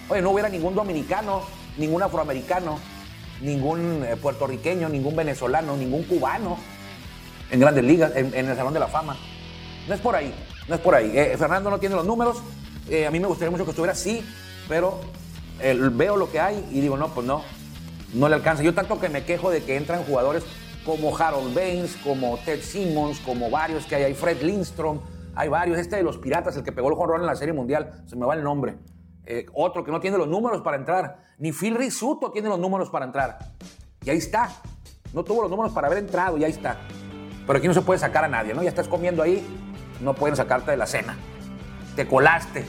Oye, 0.07 0.21
no 0.21 0.31
hubiera 0.31 0.47
ningún 0.47 0.73
dominicano, 0.73 1.41
ningún 1.77 2.01
afroamericano, 2.01 2.79
ningún 3.41 4.05
eh, 4.05 4.15
puertorriqueño, 4.15 4.88
ningún 4.88 5.15
venezolano, 5.15 5.75
ningún 5.75 6.03
cubano 6.03 6.57
en 7.49 7.60
grandes 7.60 7.84
ligas, 7.84 8.13
en, 8.15 8.34
el 8.34 8.55
Salón 8.55 8.73
de 8.73 8.79
la 8.79 8.88
Fama. 8.88 9.17
No 9.88 9.93
es 9.93 9.99
por 9.99 10.15
ahí, 10.15 10.34
no 10.69 10.75
es 10.75 10.81
por 10.81 10.95
ahí. 10.95 11.12
Eh, 11.13 11.36
Fernando 11.38 11.69
no 11.69 11.79
tiene 11.79 11.95
los 11.95 12.05
números. 12.05 12.38
Eh, 12.89 13.05
a 13.05 13.12
mí 13.12 13.19
me 13.19 13.27
gustaría 13.27 13.51
mucho 13.51 13.65
que 13.65 13.71
estuviera 13.71 13.93
así, 13.93 14.25
pero 14.69 15.01
veo 15.91 16.15
lo 16.15 16.31
que 16.31 16.39
hay 16.39 16.65
y 16.71 16.79
digo, 16.79 16.97
no, 16.97 17.10
pues 17.10 17.27
no, 17.27 17.43
no 18.13 18.30
le 18.30 18.36
alcanza. 18.36 18.63
Yo 18.63 18.74
tanto 18.74 19.00
que 19.00 19.10
me 19.10 19.24
quejo 19.24 19.50
de 19.50 19.63
que 19.63 19.78
entran 19.78 20.04
jugadores 20.04 20.43
como 20.86 21.15
Harold 21.15 21.54
Baines, 21.54 21.97
como 21.97 22.38
Ted 22.39 22.62
Simmons, 22.62 23.19
como 23.19 23.50
varios 23.50 23.86
que 23.86 23.95
hay, 23.95 24.04
hay 24.04 24.13
Fred 24.13 24.41
Lindstrom, 24.41 25.00
hay 25.36 25.50
varios. 25.50 25.78
Este 25.78 25.95
de 25.95 26.04
los 26.04 26.17
Piratas, 26.17 26.56
el 26.58 26.63
que 26.63 26.71
pegó 26.71 26.89
el 26.89 26.95
jonrón 26.95 27.21
en 27.21 27.28
la 27.28 27.36
Serie 27.36 27.54
Mundial, 27.54 28.04
se 28.08 28.15
me 28.15 28.26
va 28.26 28.36
el 28.36 28.43
nombre. 28.43 28.78
Eh, 29.26 29.45
otro 29.54 29.84
que 29.84 29.91
no 29.91 30.00
tiene 30.00 30.17
los 30.17 30.28
números 30.28 30.62
para 30.62 30.78
entrar. 30.78 31.24
Ni 31.38 31.52
Phil 31.52 31.76
Risuto 31.76 32.32
tiene 32.32 32.50
los 32.50 32.60
números 32.60 32.89
para 32.89 33.06
entrar. 33.06 33.38
Y 34.04 34.10
ahí 34.10 34.17
está. 34.17 34.50
No 35.13 35.24
tuvo 35.24 35.43
los 35.43 35.52
números 35.52 35.71
para 35.74 35.88
haber 35.88 36.00
entrado 36.00 36.38
y 36.38 36.43
ahí 36.43 36.52
está. 36.52 36.80
Pero 37.45 37.58
aquí 37.58 37.67
no 37.67 37.74
se 37.74 37.82
puede 37.82 38.00
sacar 38.00 38.24
a 38.24 38.28
nadie, 38.28 38.54
¿no? 38.54 38.63
Ya 38.63 38.69
estás 38.69 38.88
comiendo 38.88 39.21
ahí, 39.21 39.45
no 40.00 40.13
pueden 40.13 40.36
sacarte 40.36 40.71
de 40.71 40.78
la 40.78 40.88
cena. 40.88 41.17
Te 41.95 42.08
colaste. 42.08 42.65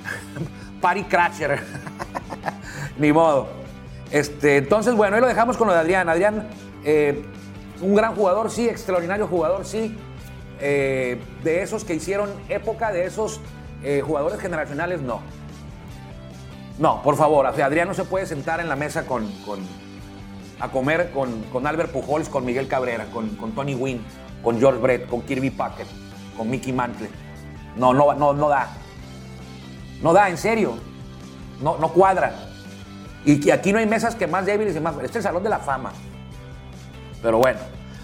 Party 0.80 1.04
Crasher. 1.04 1.60
Ni 2.98 3.12
modo. 3.12 3.65
Este, 4.10 4.58
entonces, 4.58 4.94
bueno, 4.94 5.16
ahí 5.16 5.20
lo 5.20 5.28
dejamos 5.28 5.56
con 5.56 5.68
lo 5.68 5.74
de 5.74 5.80
Adrián. 5.80 6.08
Adrián, 6.08 6.48
eh, 6.84 7.24
un 7.80 7.94
gran 7.94 8.14
jugador, 8.14 8.50
sí, 8.50 8.68
extraordinario 8.68 9.26
jugador, 9.26 9.64
sí. 9.64 9.96
Eh, 10.60 11.20
de 11.42 11.62
esos 11.62 11.84
que 11.84 11.94
hicieron 11.94 12.30
época, 12.48 12.92
de 12.92 13.04
esos 13.04 13.40
eh, 13.82 14.02
jugadores 14.04 14.40
generacionales, 14.40 15.00
no. 15.02 15.20
No, 16.78 17.02
por 17.02 17.16
favor, 17.16 17.46
Adrián 17.46 17.88
no 17.88 17.94
se 17.94 18.04
puede 18.04 18.26
sentar 18.26 18.60
en 18.60 18.68
la 18.68 18.76
mesa 18.76 19.06
con, 19.06 19.26
a 20.60 20.68
comer 20.68 21.10
con, 21.10 21.42
con, 21.44 21.66
Albert 21.66 21.90
Pujols, 21.90 22.28
con 22.28 22.44
Miguel 22.44 22.68
Cabrera, 22.68 23.06
con, 23.06 23.30
con 23.36 23.52
Tony 23.52 23.74
Wynn, 23.74 24.04
con 24.42 24.58
George 24.58 24.78
Brett, 24.80 25.08
con 25.08 25.22
Kirby 25.22 25.50
Packett, 25.50 25.88
con 26.36 26.50
Mickey 26.50 26.72
Mantle. 26.72 27.08
No, 27.76 27.94
no, 27.94 28.12
no, 28.14 28.34
no 28.34 28.48
da. 28.48 28.68
No 30.02 30.12
da, 30.12 30.28
en 30.28 30.36
serio. 30.36 30.74
No, 31.62 31.78
no 31.78 31.88
cuadra. 31.88 32.45
Y 33.26 33.40
que 33.40 33.52
aquí 33.52 33.72
no 33.72 33.80
hay 33.80 33.86
mesas 33.86 34.14
que 34.14 34.28
más 34.28 34.46
débiles 34.46 34.76
y 34.76 34.80
más. 34.80 34.94
Este 34.94 35.06
es 35.06 35.16
el 35.16 35.22
salón 35.24 35.42
de 35.42 35.50
la 35.50 35.58
fama. 35.58 35.92
Pero 37.20 37.38
bueno. 37.38 37.58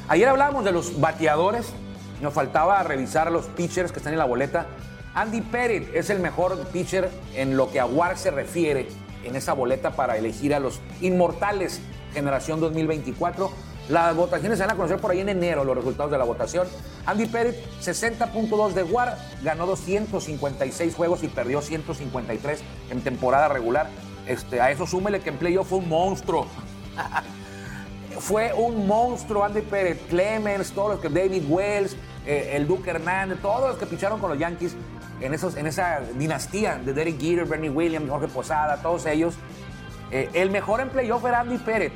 Ayer 0.08 0.28
hablábamos 0.28 0.64
de 0.64 0.72
los 0.72 1.00
bateadores. 1.00 1.72
Nos 2.20 2.34
faltaba 2.34 2.82
revisar 2.82 3.30
los 3.30 3.46
pitchers 3.46 3.92
que 3.92 4.00
están 4.00 4.12
en 4.12 4.18
la 4.18 4.24
boleta. 4.24 4.66
Andy 5.14 5.40
Pettit 5.42 5.94
es 5.94 6.10
el 6.10 6.18
mejor 6.18 6.58
pitcher 6.68 7.08
en 7.34 7.56
lo 7.56 7.70
que 7.70 7.78
a 7.78 7.86
WAR 7.86 8.18
se 8.18 8.32
refiere 8.32 8.88
en 9.24 9.36
esa 9.36 9.52
boleta 9.52 9.92
para 9.92 10.16
elegir 10.16 10.54
a 10.54 10.58
los 10.58 10.80
inmortales 11.00 11.80
generación 12.12 12.58
2024. 12.60 13.50
Las 13.90 14.16
votaciones 14.16 14.58
se 14.58 14.64
van 14.64 14.72
a 14.72 14.76
conocer 14.76 14.98
por 14.98 15.12
ahí 15.12 15.20
en 15.20 15.28
enero, 15.28 15.64
los 15.64 15.76
resultados 15.76 16.10
de 16.10 16.18
la 16.18 16.24
votación. 16.24 16.66
Andy 17.06 17.26
Pettit, 17.26 17.56
60.2 17.80 18.72
de 18.72 18.82
WAR, 18.82 19.16
ganó 19.44 19.66
256 19.66 20.94
juegos 20.96 21.22
y 21.22 21.28
perdió 21.28 21.62
153 21.62 22.60
en 22.90 23.00
temporada 23.02 23.48
regular. 23.48 23.88
Este, 24.26 24.60
a 24.60 24.70
eso 24.70 24.86
súmele 24.86 25.20
que 25.20 25.30
en 25.30 25.36
playoff 25.36 25.68
fue 25.68 25.78
un 25.78 25.88
monstruo. 25.88 26.46
fue 28.20 28.52
un 28.52 28.86
monstruo 28.86 29.44
Andy 29.44 29.62
Pérez, 29.62 30.00
Clemens, 30.08 30.72
todos 30.72 30.92
los 30.92 31.00
que 31.00 31.08
David 31.08 31.44
Wells, 31.48 31.96
eh, 32.26 32.52
el 32.54 32.66
Duque 32.66 32.90
Hernández, 32.90 33.38
todos 33.40 33.70
los 33.70 33.78
que 33.78 33.86
picharon 33.86 34.20
con 34.20 34.30
los 34.30 34.38
Yankees 34.38 34.76
en, 35.20 35.34
esos, 35.34 35.56
en 35.56 35.66
esa 35.66 36.00
dinastía 36.16 36.76
de 36.76 36.92
Derek 36.92 37.20
Jeter, 37.20 37.46
Bernie 37.46 37.70
Williams, 37.70 38.08
Jorge 38.08 38.28
Posada, 38.28 38.80
todos 38.82 39.06
ellos. 39.06 39.34
Eh, 40.10 40.28
el 40.34 40.50
mejor 40.50 40.80
en 40.80 40.90
playoff 40.90 41.24
era 41.24 41.40
Andy 41.40 41.58
Pérez, 41.58 41.92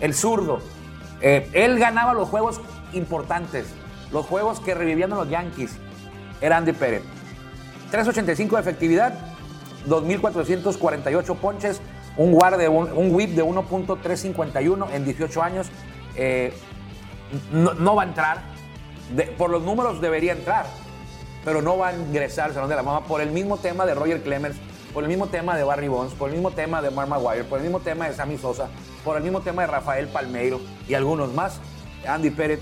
el 0.00 0.14
zurdo. 0.14 0.60
Eh, 1.20 1.48
él 1.52 1.78
ganaba 1.78 2.12
los 2.12 2.28
juegos 2.28 2.60
importantes, 2.92 3.66
los 4.12 4.26
juegos 4.26 4.60
que 4.60 4.74
revivían 4.74 5.10
los 5.10 5.28
Yankees. 5.28 5.76
Era 6.40 6.58
Andy 6.58 6.72
Pérez. 6.72 7.02
3.85 7.92 8.50
de 8.50 8.60
efectividad, 8.60 9.35
2.448 9.88 11.36
ponches, 11.36 11.80
un, 12.16 12.34
un, 12.34 13.14
whip 13.14 13.30
de 13.30 13.44
1.351 13.44 14.86
en 14.92 15.04
18 15.04 15.42
años. 15.42 15.68
Eh, 16.16 16.52
no, 17.52 17.94
va 17.94 18.02
a 18.02 18.06
entrar. 18.06 18.42
por 19.36 19.50
los 19.50 19.62
números 19.62 20.00
debería 20.00 20.32
entrar, 20.32 20.66
pero 21.44 21.62
no 21.62 21.78
va 21.78 21.88
a 21.88 21.96
ingresar 21.96 22.46
al 22.46 22.54
Salón 22.54 22.70
de 22.70 22.76
la 22.76 22.84
Fama 22.84 23.04
por 23.04 23.20
el 23.20 23.30
mismo 23.30 23.58
tema 23.58 23.86
de 23.86 23.94
Roger 23.94 24.22
Clemens, 24.22 24.56
por 24.92 25.04
el 25.04 25.08
mismo 25.08 25.26
tema 25.26 25.56
de 25.56 25.64
Barry 25.64 25.88
Bonds, 25.88 26.14
por 26.14 26.28
el 26.30 26.34
mismo 26.34 26.50
tema 26.50 26.80
de 26.80 26.90
Mark 26.90 27.08
Maguire, 27.08 27.44
por 27.44 27.58
el 27.58 27.64
mismo 27.64 27.80
tema 27.80 28.08
de 28.08 28.14
Sammy 28.14 28.38
Sosa, 28.38 28.68
por 29.04 29.16
el 29.16 29.22
mismo 29.22 29.40
tema 29.40 29.62
de 29.62 29.68
Rafael 29.68 30.08
Palmeiro 30.08 30.60
y 30.88 30.94
algunos 30.94 31.32
más. 31.32 31.60
Andy 32.06 32.30
Pérez, 32.30 32.60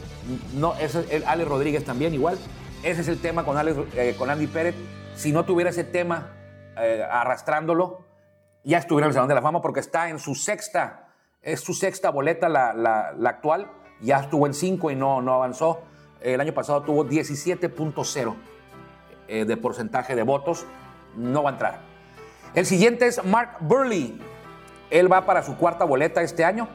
no, 0.54 0.74
es 0.76 0.96
Alex 1.26 1.48
Rodríguez 1.48 1.84
también 1.84 2.14
igual. 2.14 2.38
Ese 2.82 3.02
es 3.02 3.08
el 3.08 3.20
tema 3.20 3.44
con, 3.44 3.56
Alex, 3.56 3.78
eh, 3.94 4.14
con 4.18 4.30
Andy 4.30 4.46
Pérez. 4.46 4.74
Si 5.16 5.32
no 5.32 5.44
tuviera 5.44 5.70
ese 5.70 5.84
tema 5.84 6.32
eh, 6.76 7.06
arrastrándolo, 7.08 8.00
ya 8.64 8.78
estuviera 8.78 9.06
en 9.06 9.10
el 9.10 9.14
Salón 9.14 9.28
de 9.28 9.34
la 9.34 9.42
Fama 9.42 9.60
porque 9.60 9.80
está 9.80 10.08
en 10.08 10.18
su 10.18 10.34
sexta, 10.34 11.08
es 11.42 11.60
su 11.60 11.74
sexta 11.74 12.10
boleta 12.10 12.48
la, 12.48 13.14
actual, 13.26 13.70
ya 14.00 14.20
estuvo 14.20 14.46
en 14.46 14.54
cinco 14.54 14.90
y 14.90 14.96
no, 14.96 15.22
no 15.22 15.34
avanzó. 15.34 15.82
El 16.20 16.40
año 16.40 16.54
pasado 16.54 16.82
tuvo 16.82 17.04
17.0 17.04 18.34
eh, 19.28 19.44
de 19.44 19.56
porcentaje 19.56 20.14
de 20.14 20.22
votos, 20.22 20.66
no 21.16 21.42
va 21.42 21.50
a 21.50 21.52
entrar. 21.52 21.80
El 22.54 22.66
siguiente 22.66 23.06
es 23.06 23.24
Mark 23.24 23.58
Burley, 23.60 24.20
él 24.90 25.12
va 25.12 25.26
para 25.26 25.42
su 25.42 25.56
cuarta 25.56 25.84
boleta 25.84 26.22
este 26.22 26.44
año, 26.44 26.68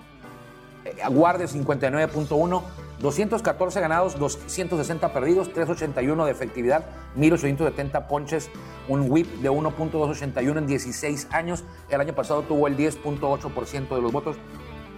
eh, 0.85 0.95
guarde 1.09 1.45
59.1 1.45 2.63
214 2.99 3.79
ganados, 3.79 4.19
260 4.19 5.13
perdidos, 5.13 5.53
381 5.53 6.25
de 6.25 6.31
efectividad, 6.31 6.85
1870 7.15 8.07
ponches, 8.07 8.49
un 8.87 9.09
whip 9.09 9.27
de 9.41 9.49
1.281 9.49 10.57
en 10.57 10.67
16 10.67 11.27
años. 11.31 11.63
El 11.89 12.01
año 12.01 12.13
pasado 12.13 12.41
tuvo 12.41 12.67
el 12.67 12.75
10.8% 12.75 13.95
de 13.95 14.01
los 14.01 14.11
votos. 14.11 14.35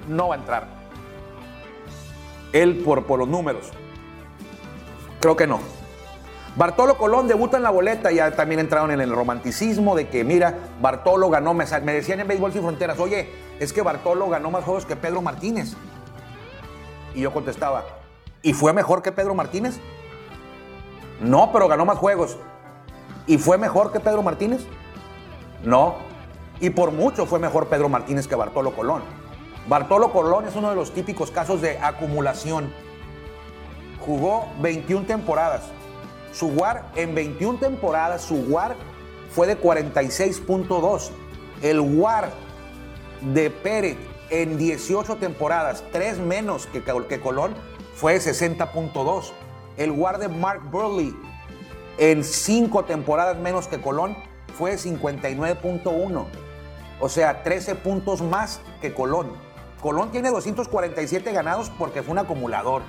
No 0.07 0.29
va 0.29 0.35
a 0.35 0.37
entrar. 0.39 0.67
Él 2.53 2.81
por, 2.83 3.05
por 3.05 3.19
los 3.19 3.27
números. 3.27 3.71
Creo 5.19 5.35
que 5.35 5.45
no. 5.45 5.59
Bartolo 6.55 6.97
Colón 6.97 7.29
debuta 7.29 7.55
en 7.55 7.63
la 7.63 7.69
boleta, 7.69 8.11
ya 8.11 8.31
también 8.31 8.59
entraron 8.59 8.91
en 8.91 8.99
el 8.99 9.11
romanticismo 9.11 9.95
de 9.95 10.09
que, 10.09 10.25
mira, 10.25 10.57
Bartolo 10.81 11.29
ganó, 11.29 11.53
me, 11.53 11.65
decían 11.65 12.19
en 12.19 12.27
Béisbol 12.27 12.51
Sin 12.51 12.61
Fronteras, 12.61 12.99
oye, 12.99 13.29
es 13.59 13.71
que 13.71 13.81
Bartolo 13.81 14.27
ganó 14.27 14.51
más 14.51 14.65
juegos 14.65 14.85
que 14.85 14.97
Pedro 14.97 15.21
Martínez. 15.21 15.77
Y 17.13 17.21
yo 17.21 17.33
contestaba, 17.33 17.83
¿y 18.41 18.53
fue 18.53 18.73
mejor 18.73 19.01
que 19.01 19.11
Pedro 19.11 19.35
Martínez? 19.35 19.79
No, 21.19 21.51
pero 21.51 21.67
ganó 21.67 21.85
más 21.85 21.97
juegos. 21.97 22.37
¿Y 23.27 23.37
fue 23.37 23.57
mejor 23.57 23.91
que 23.91 23.99
Pedro 23.99 24.23
Martínez? 24.23 24.65
No. 25.63 25.95
Y 26.59 26.69
por 26.71 26.91
mucho 26.91 27.25
fue 27.25 27.39
mejor 27.39 27.67
Pedro 27.67 27.89
Martínez 27.89 28.27
que 28.27 28.35
Bartolo 28.35 28.75
Colón. 28.75 29.03
Bartolo 29.67 30.11
Colón 30.11 30.47
es 30.47 30.55
uno 30.55 30.69
de 30.69 30.75
los 30.75 30.91
típicos 30.91 31.31
casos 31.31 31.61
de 31.61 31.77
acumulación. 31.79 32.73
Jugó 34.05 34.47
21 34.61 35.05
temporadas. 35.05 35.63
Su 36.31 36.47
WAR 36.47 36.85
en 36.95 37.13
21 37.13 37.59
temporadas, 37.59 38.21
su 38.21 38.35
WAR 38.35 38.75
fue 39.31 39.47
de 39.47 39.59
46.2. 39.59 41.09
El 41.61 41.79
WAR 41.79 42.31
de 43.21 43.49
Pérez 43.49 43.97
en 44.31 44.57
18 44.57 45.17
temporadas, 45.17 45.83
tres 45.91 46.17
menos 46.17 46.65
que, 46.65 46.81
que 46.81 47.19
Colón, 47.19 47.53
fue 47.93 48.17
60.2. 48.17 49.31
El 49.77 49.91
guardia 49.91 50.29
Mark 50.29 50.61
Burley 50.71 51.15
en 51.97 52.23
cinco 52.23 52.85
temporadas 52.85 53.37
menos 53.37 53.67
que 53.67 53.79
Colón 53.79 54.15
fue 54.57 54.75
59.1. 54.75 56.25
O 56.99 57.09
sea, 57.09 57.43
13 57.43 57.75
puntos 57.75 58.21
más 58.21 58.61
que 58.81 58.93
Colón. 58.93 59.31
Colón 59.81 60.11
tiene 60.11 60.29
247 60.29 61.31
ganados 61.31 61.71
porque 61.77 62.03
fue 62.03 62.13
un 62.13 62.19
acumulador. 62.19 62.83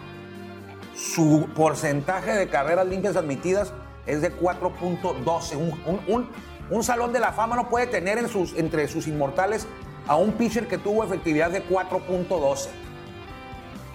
Su 0.95 1.49
porcentaje 1.57 2.33
de 2.33 2.49
carreras 2.49 2.87
limpias 2.87 3.17
admitidas 3.17 3.73
es 4.07 4.21
de 4.21 4.37
4.12. 4.37 5.57
Un, 5.57 6.29
un, 6.71 6.83
salón 6.83 7.13
de 7.13 7.21
la 7.21 7.33
fama 7.33 7.57
no 7.57 7.69
puede 7.69 7.87
tener 7.87 8.19
en 8.19 8.29
sus, 8.29 8.55
entre 8.55 8.89
sus 8.89 9.07
inmortales 9.07 9.67
a 10.07 10.17
un 10.17 10.33
pitcher 10.33 10.69
que 10.69 10.79
tuvo 10.79 11.05
efectividad 11.05 11.51
de 11.51 11.67
4.12. 11.69 12.69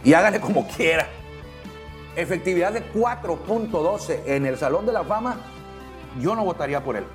Y 0.03 0.13
hágale 0.13 0.39
como 0.39 0.67
quiera. 0.67 1.07
Efectividad 2.15 2.73
de 2.73 2.91
4.12 2.93 4.21
en 4.25 4.45
el 4.45 4.57
Salón 4.57 4.85
de 4.85 4.93
la 4.93 5.03
Fama, 5.03 5.37
yo 6.19 6.35
no 6.35 6.43
votaría 6.43 6.83
por 6.83 6.95
él. 6.95 7.05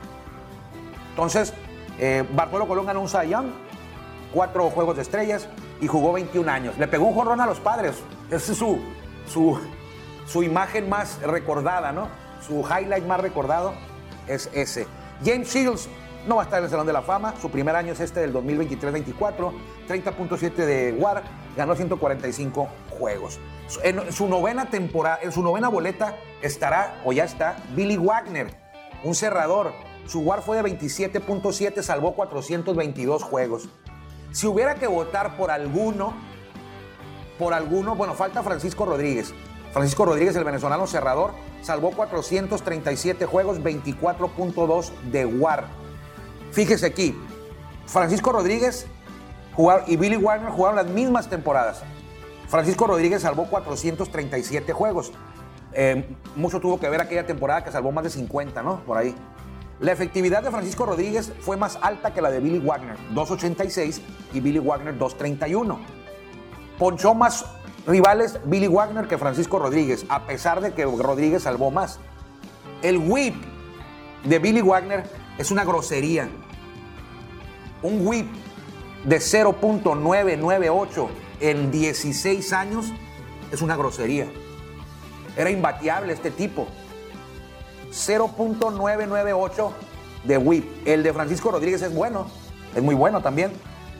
Entonces, 1.10 1.52
eh, 1.98 2.24
Colón 2.50 2.86
ganó 2.86 3.00
un 3.00 3.08
Sayán, 3.08 3.52
cuatro 4.32 4.70
juegos 4.70 4.96
de 4.96 5.02
estrellas 5.02 5.48
y 5.80 5.86
jugó 5.88 6.12
21 6.12 6.50
años. 6.50 6.78
Le 6.78 6.86
pegó 6.86 7.06
un 7.06 7.14
jorrón 7.14 7.40
a 7.40 7.46
los 7.46 7.60
padres. 7.60 7.96
Esa 8.30 8.52
es 8.52 8.58
su, 8.58 8.78
su, 9.26 9.58
su 10.26 10.42
imagen 10.42 10.88
más 10.88 11.20
recordada, 11.22 11.92
¿no? 11.92 12.08
Su 12.46 12.62
highlight 12.62 13.04
más 13.06 13.20
recordado 13.20 13.74
es 14.26 14.48
ese. 14.52 14.86
James 15.24 15.52
Shields 15.52 15.88
no 16.26 16.36
va 16.36 16.42
a 16.42 16.44
estar 16.44 16.58
en 16.58 16.64
el 16.64 16.70
Salón 16.70 16.86
de 16.86 16.92
la 16.92 17.02
Fama. 17.02 17.34
Su 17.40 17.50
primer 17.50 17.74
año 17.74 17.92
es 17.92 18.00
este 18.00 18.20
del 18.20 18.32
2023-24. 18.32 19.52
30.7 19.88 20.54
de 20.54 20.92
WAR. 20.98 21.22
Ganó 21.56 21.74
145 21.74 22.68
juegos. 22.90 23.40
En 23.82 24.12
su 24.12 24.28
novena 24.28 24.70
temporada, 24.70 25.18
en 25.22 25.32
su 25.32 25.42
novena 25.42 25.68
boleta 25.68 26.16
estará, 26.40 27.00
o 27.04 27.12
ya 27.12 27.24
está, 27.24 27.56
Billy 27.74 27.96
Wagner, 27.96 28.54
un 29.02 29.14
cerrador. 29.14 29.72
Su 30.06 30.20
WAR 30.20 30.42
fue 30.42 30.60
de 30.60 30.62
27.7, 30.64 31.82
salvó 31.82 32.14
422 32.14 33.22
juegos. 33.22 33.68
Si 34.32 34.46
hubiera 34.46 34.74
que 34.76 34.86
votar 34.86 35.36
por 35.36 35.50
alguno, 35.50 36.14
por 37.38 37.54
alguno, 37.54 37.94
bueno, 37.94 38.14
falta 38.14 38.42
Francisco 38.42 38.84
Rodríguez. 38.84 39.34
Francisco 39.72 40.04
Rodríguez, 40.04 40.36
el 40.36 40.44
venezolano 40.44 40.86
cerrador, 40.86 41.32
salvó 41.62 41.92
437 41.92 43.26
juegos, 43.26 43.60
24.2 43.60 44.90
de 45.10 45.26
WAR. 45.26 45.81
Fíjese 46.52 46.86
aquí, 46.86 47.18
Francisco 47.86 48.30
Rodríguez 48.30 48.86
y 49.86 49.96
Billy 49.96 50.16
Wagner 50.16 50.50
jugaron 50.50 50.76
las 50.76 50.86
mismas 50.86 51.28
temporadas. 51.28 51.82
Francisco 52.48 52.86
Rodríguez 52.86 53.22
salvó 53.22 53.46
437 53.46 54.72
juegos. 54.74 55.12
Eh, 55.72 56.14
mucho 56.36 56.60
tuvo 56.60 56.78
que 56.78 56.88
ver 56.90 57.00
aquella 57.00 57.26
temporada 57.26 57.64
que 57.64 57.72
salvó 57.72 57.90
más 57.90 58.04
de 58.04 58.10
50, 58.10 58.62
¿no? 58.62 58.80
Por 58.80 58.98
ahí. 58.98 59.14
La 59.80 59.92
efectividad 59.92 60.42
de 60.42 60.50
Francisco 60.50 60.84
Rodríguez 60.84 61.32
fue 61.40 61.56
más 61.56 61.78
alta 61.80 62.12
que 62.12 62.20
la 62.20 62.30
de 62.30 62.40
Billy 62.40 62.58
Wagner, 62.58 62.96
2.86 63.14 64.00
y 64.34 64.40
Billy 64.40 64.58
Wagner 64.58 64.98
2.31. 64.98 65.78
Ponchó 66.78 67.14
más 67.14 67.46
rivales 67.86 68.38
Billy 68.44 68.68
Wagner 68.68 69.08
que 69.08 69.16
Francisco 69.16 69.58
Rodríguez, 69.58 70.04
a 70.10 70.26
pesar 70.26 70.60
de 70.60 70.74
que 70.74 70.84
Rodríguez 70.84 71.44
salvó 71.44 71.70
más. 71.70 71.98
El 72.82 72.98
whip 72.98 73.34
de 74.24 74.38
Billy 74.38 74.60
Wagner 74.60 75.04
es 75.38 75.50
una 75.50 75.64
grosería. 75.64 76.28
Un 77.82 78.06
whip 78.06 78.28
de 79.04 79.16
0.998 79.16 81.08
en 81.40 81.70
16 81.70 82.52
años 82.52 82.86
es 83.50 83.62
una 83.62 83.76
grosería. 83.76 84.30
Era 85.36 85.50
imbateable 85.50 86.12
este 86.12 86.30
tipo. 86.30 86.66
0.998 87.90 89.70
de 90.24 90.38
whip. 90.38 90.64
El 90.86 91.02
de 91.02 91.12
Francisco 91.12 91.50
Rodríguez 91.50 91.82
es 91.82 91.94
bueno, 91.94 92.26
es 92.74 92.82
muy 92.82 92.94
bueno 92.94 93.20
también. 93.20 93.52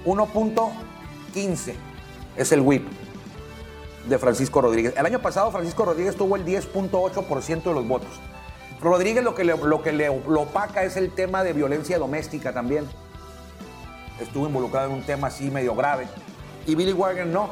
1.15 0.04 1.74
es 2.36 2.52
el 2.52 2.60
whip 2.60 2.86
de 4.08 4.18
Francisco 4.18 4.60
Rodríguez. 4.60 4.94
El 4.96 5.06
año 5.06 5.20
pasado 5.20 5.50
Francisco 5.50 5.84
Rodríguez 5.84 6.16
tuvo 6.16 6.36
el 6.36 6.44
10.8% 6.44 7.62
de 7.62 7.74
los 7.74 7.86
votos. 7.86 8.20
Rodríguez 8.82 9.22
lo 9.22 9.34
que, 9.34 9.44
le, 9.44 9.56
lo 9.56 9.80
lo 10.26 10.40
opaca 10.40 10.82
es 10.82 10.96
el 10.96 11.12
tema 11.12 11.44
de 11.44 11.52
violencia 11.52 11.98
doméstica 11.98 12.52
también. 12.52 12.88
Estuvo 14.20 14.46
involucrado 14.46 14.88
en 14.88 14.94
un 14.94 15.02
tema 15.02 15.28
así 15.28 15.50
medio 15.50 15.74
grave. 15.74 16.08
Y 16.66 16.74
Billy 16.74 16.92
Wagner 16.92 17.26
no. 17.26 17.50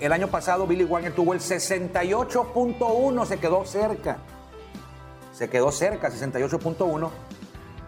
El 0.00 0.12
año 0.12 0.28
pasado 0.28 0.66
Billy 0.66 0.84
Wagner 0.84 1.14
tuvo 1.14 1.32
el 1.32 1.40
68.1, 1.40 3.26
se 3.26 3.38
quedó 3.38 3.64
cerca. 3.64 4.18
Se 5.32 5.48
quedó 5.48 5.70
cerca, 5.70 6.10
68.1. 6.10 7.10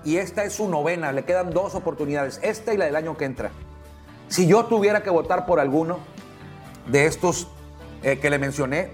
y 0.04 0.18
esta 0.18 0.44
es 0.44 0.52
su 0.52 0.68
novena, 0.68 1.12
le 1.12 1.24
quedan 1.24 1.50
dos 1.50 1.74
oportunidades, 1.74 2.38
esta 2.42 2.74
y 2.74 2.76
la 2.76 2.84
del 2.84 2.96
año 2.96 3.16
que 3.16 3.24
entra. 3.24 3.50
Si 4.28 4.46
yo 4.46 4.66
tuviera 4.66 5.02
que 5.02 5.08
votar 5.08 5.46
por 5.46 5.58
alguno 5.58 5.98
de 6.86 7.06
estos 7.06 7.48
eh, 8.02 8.18
que 8.18 8.28
le 8.28 8.38
mencioné, 8.38 8.92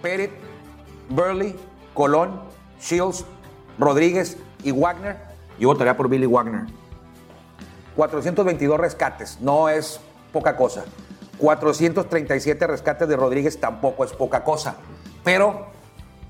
Pérez, 0.00 0.30
Burley, 1.10 1.54
Colón, 1.92 2.40
Shields, 2.80 3.24
Rodríguez 3.78 4.36
y 4.62 4.72
Wagner, 4.72 5.16
yo 5.58 5.68
votaría 5.68 5.96
por 5.96 6.08
Billy 6.08 6.26
Wagner. 6.26 6.66
422 7.96 8.78
rescates, 8.78 9.40
no 9.40 9.68
es 9.68 10.00
poca 10.32 10.56
cosa. 10.56 10.84
437 11.38 12.66
rescates 12.66 13.08
de 13.08 13.16
Rodríguez 13.16 13.58
tampoco 13.58 14.04
es 14.04 14.12
poca 14.12 14.44
cosa. 14.44 14.76
Pero 15.24 15.66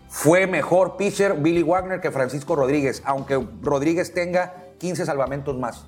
fue 0.08 0.46
mejor 0.46 0.96
pitcher 0.96 1.34
Billy 1.34 1.62
Wagner 1.62 2.00
que 2.00 2.10
Francisco 2.10 2.56
Rodríguez, 2.56 3.02
aunque 3.04 3.44
Rodríguez 3.62 4.14
tenga 4.14 4.54
15 4.78 5.06
salvamentos 5.06 5.56
más 5.56 5.86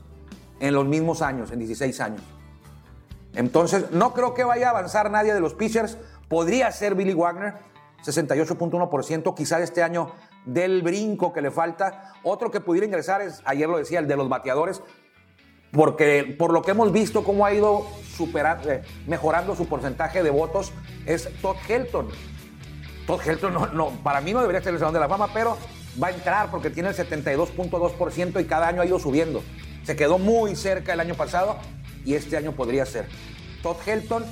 en 0.60 0.74
los 0.74 0.86
mismos 0.86 1.22
años, 1.22 1.50
en 1.52 1.60
16 1.60 2.00
años. 2.00 2.22
Entonces, 3.34 3.90
no 3.92 4.14
creo 4.14 4.34
que 4.34 4.44
vaya 4.44 4.68
a 4.68 4.70
avanzar 4.70 5.10
nadie 5.10 5.34
de 5.34 5.40
los 5.40 5.54
pitchers. 5.54 5.96
Podría 6.28 6.72
ser 6.72 6.94
Billy 6.94 7.14
Wagner, 7.14 7.54
68.1%, 8.04 9.34
quizás 9.34 9.60
este 9.60 9.82
año 9.82 10.10
del 10.44 10.82
brinco 10.82 11.32
que 11.32 11.42
le 11.42 11.50
falta. 11.50 12.12
Otro 12.22 12.50
que 12.50 12.60
pudiera 12.60 12.86
ingresar 12.86 13.22
es, 13.22 13.42
ayer 13.44 13.68
lo 13.68 13.78
decía, 13.78 13.98
el 13.98 14.08
de 14.08 14.16
los 14.16 14.28
bateadores, 14.28 14.82
porque 15.72 16.34
por 16.38 16.52
lo 16.52 16.62
que 16.62 16.70
hemos 16.70 16.92
visto 16.92 17.24
cómo 17.24 17.44
ha 17.44 17.52
ido 17.52 17.86
superando, 18.16 18.70
eh, 18.70 18.82
mejorando 19.06 19.54
su 19.54 19.66
porcentaje 19.66 20.22
de 20.22 20.30
votos, 20.30 20.72
es 21.06 21.28
Todd 21.42 21.56
Helton. 21.68 22.08
Todd 23.06 23.20
Helton 23.26 23.54
no, 23.74 23.90
para 24.02 24.20
mí 24.20 24.32
no 24.32 24.40
debería 24.40 24.62
ser 24.62 24.72
el 24.74 24.78
Salón 24.78 24.94
de 24.94 25.00
la 25.00 25.08
Fama, 25.08 25.28
pero 25.32 25.56
va 26.02 26.08
a 26.08 26.10
entrar 26.10 26.50
porque 26.50 26.70
tiene 26.70 26.90
el 26.90 26.94
72.2% 26.94 28.40
y 28.40 28.44
cada 28.44 28.68
año 28.68 28.82
ha 28.82 28.86
ido 28.86 28.98
subiendo. 28.98 29.42
Se 29.84 29.96
quedó 29.96 30.18
muy 30.18 30.56
cerca 30.56 30.92
el 30.92 31.00
año 31.00 31.14
pasado 31.14 31.56
y 32.04 32.14
este 32.14 32.36
año 32.36 32.52
podría 32.52 32.86
ser. 32.86 33.06
Todd 33.62 33.76
Helton, 33.86 34.24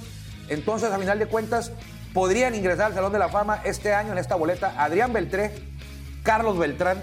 entonces 0.48 0.90
a 0.90 0.98
final 0.98 1.18
de 1.18 1.26
cuentas, 1.26 1.72
podrían 2.12 2.54
ingresar 2.54 2.86
al 2.86 2.94
Salón 2.94 3.12
de 3.12 3.18
la 3.18 3.28
Fama 3.28 3.60
este 3.64 3.92
año 3.92 4.12
en 4.12 4.18
esta 4.18 4.36
boleta 4.36 4.74
Adrián 4.78 5.12
Beltré, 5.12 5.52
Carlos 6.26 6.58
Beltrán, 6.58 7.00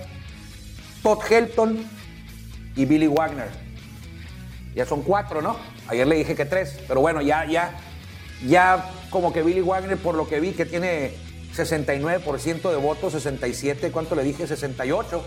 Todd 1.01 1.19
Helton 1.31 1.89
y 2.75 2.83
Billy 2.83 3.07
Wagner. 3.07 3.47
Ya 4.75 4.85
son 4.85 5.01
cuatro, 5.01 5.41
¿no? 5.41 5.55
Ayer 5.87 6.05
le 6.05 6.17
dije 6.17 6.35
que 6.35 6.45
tres, 6.45 6.77
pero 6.89 6.99
bueno, 6.99 7.21
ya, 7.21 7.45
ya, 7.45 7.79
ya 8.45 8.91
como 9.09 9.31
que 9.31 9.41
Billy 9.41 9.61
Wagner, 9.61 9.97
por 9.97 10.15
lo 10.15 10.27
que 10.27 10.41
vi, 10.41 10.51
que 10.51 10.65
tiene 10.65 11.13
69% 11.55 12.69
de 12.69 12.75
votos, 12.75 13.13
67, 13.13 13.91
¿cuánto 13.93 14.13
le 14.15 14.23
dije? 14.23 14.45
68. 14.45 15.23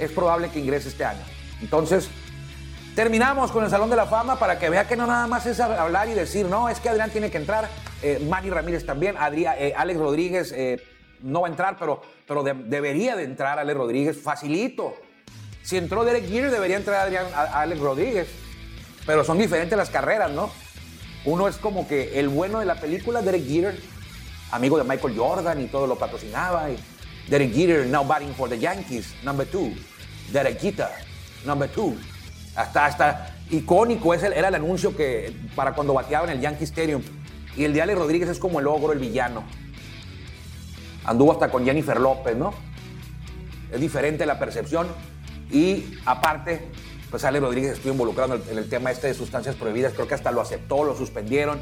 Es 0.00 0.10
probable 0.10 0.48
que 0.48 0.58
ingrese 0.58 0.88
este 0.88 1.04
año. 1.04 1.22
Entonces, 1.60 2.08
terminamos 2.96 3.52
con 3.52 3.62
el 3.62 3.70
Salón 3.70 3.88
de 3.88 3.96
la 3.96 4.06
Fama 4.06 4.36
para 4.40 4.58
que 4.58 4.68
vea 4.68 4.88
que 4.88 4.96
no 4.96 5.06
nada 5.06 5.28
más 5.28 5.46
es 5.46 5.60
hablar 5.60 6.08
y 6.08 6.14
decir, 6.14 6.46
no, 6.46 6.68
es 6.68 6.80
que 6.80 6.88
Adrián 6.88 7.10
tiene 7.10 7.30
que 7.30 7.38
entrar, 7.38 7.68
eh, 8.02 8.20
Manny 8.28 8.50
Ramírez 8.50 8.84
también, 8.84 9.14
eh, 9.16 9.74
Alex 9.76 10.00
Rodríguez 10.00 10.52
eh, 10.56 10.82
no 11.22 11.42
va 11.42 11.46
a 11.46 11.50
entrar, 11.50 11.76
pero, 11.78 12.02
pero 12.26 12.42
debería 12.44 13.16
de 13.16 13.24
entrar 13.24 13.58
Alex 13.58 13.76
Rodríguez, 13.76 14.20
facilito. 14.20 14.94
Si 15.62 15.76
entró 15.76 16.04
Derek 16.04 16.26
Jeter, 16.26 16.50
debería 16.50 16.76
entrar 16.76 17.06
Adrián, 17.06 17.26
Alex 17.34 17.80
Rodríguez. 17.80 18.28
Pero 19.06 19.24
son 19.24 19.38
diferentes 19.38 19.76
las 19.76 19.90
carreras, 19.90 20.30
¿no? 20.30 20.50
Uno 21.24 21.48
es 21.48 21.56
como 21.56 21.86
que 21.86 22.18
el 22.18 22.28
bueno 22.28 22.60
de 22.60 22.66
la 22.66 22.76
película, 22.76 23.22
Derek 23.22 23.46
Jeter, 23.46 23.78
amigo 24.50 24.78
de 24.78 24.84
Michael 24.84 25.16
Jordan 25.16 25.60
y 25.60 25.66
todo 25.66 25.86
lo 25.86 25.96
patrocinaba. 25.96 26.70
Y 26.70 26.76
Derek 27.28 27.52
Jeter, 27.52 27.86
now 27.86 28.04
batting 28.04 28.34
for 28.34 28.48
the 28.48 28.58
Yankees, 28.58 29.14
number 29.22 29.46
two. 29.46 29.72
Derek 30.32 30.60
Jeter, 30.60 30.88
number 31.44 31.68
two. 31.70 31.96
Hasta, 32.54 32.86
hasta 32.86 33.36
icónico 33.50 34.14
ese 34.14 34.26
era 34.26 34.48
el 34.48 34.54
anuncio 34.54 34.96
que 34.96 35.34
para 35.54 35.74
cuando 35.74 35.94
bateaba 35.94 36.26
en 36.26 36.32
el 36.32 36.40
Yankee 36.40 36.64
Stadium. 36.64 37.02
Y 37.56 37.64
el 37.64 37.72
de 37.72 37.82
Ale 37.82 37.94
Rodríguez 37.94 38.28
es 38.28 38.38
como 38.38 38.60
el 38.60 38.66
ogro, 38.66 38.92
el 38.92 38.98
villano. 38.98 39.44
Anduvo 41.04 41.32
hasta 41.32 41.50
con 41.50 41.64
Jennifer 41.64 41.98
López, 41.98 42.36
¿no? 42.36 42.52
Es 43.72 43.80
diferente 43.80 44.26
la 44.26 44.38
percepción. 44.38 44.86
Y 45.50 45.98
aparte, 46.06 46.68
pues 47.10 47.24
Ale 47.24 47.40
Rodríguez 47.40 47.72
estuvo 47.72 47.92
involucrado 47.92 48.34
en 48.34 48.58
el, 48.58 48.68
tema 48.68 48.90
este 48.90 49.08
de 49.08 49.14
sustancias 49.14 49.54
prohibidas. 49.56 49.92
Creo 49.92 50.06
que 50.06 50.14
hasta 50.14 50.30
lo 50.30 50.40
aceptó, 50.40 50.84
lo 50.84 50.96
suspendieron. 50.96 51.60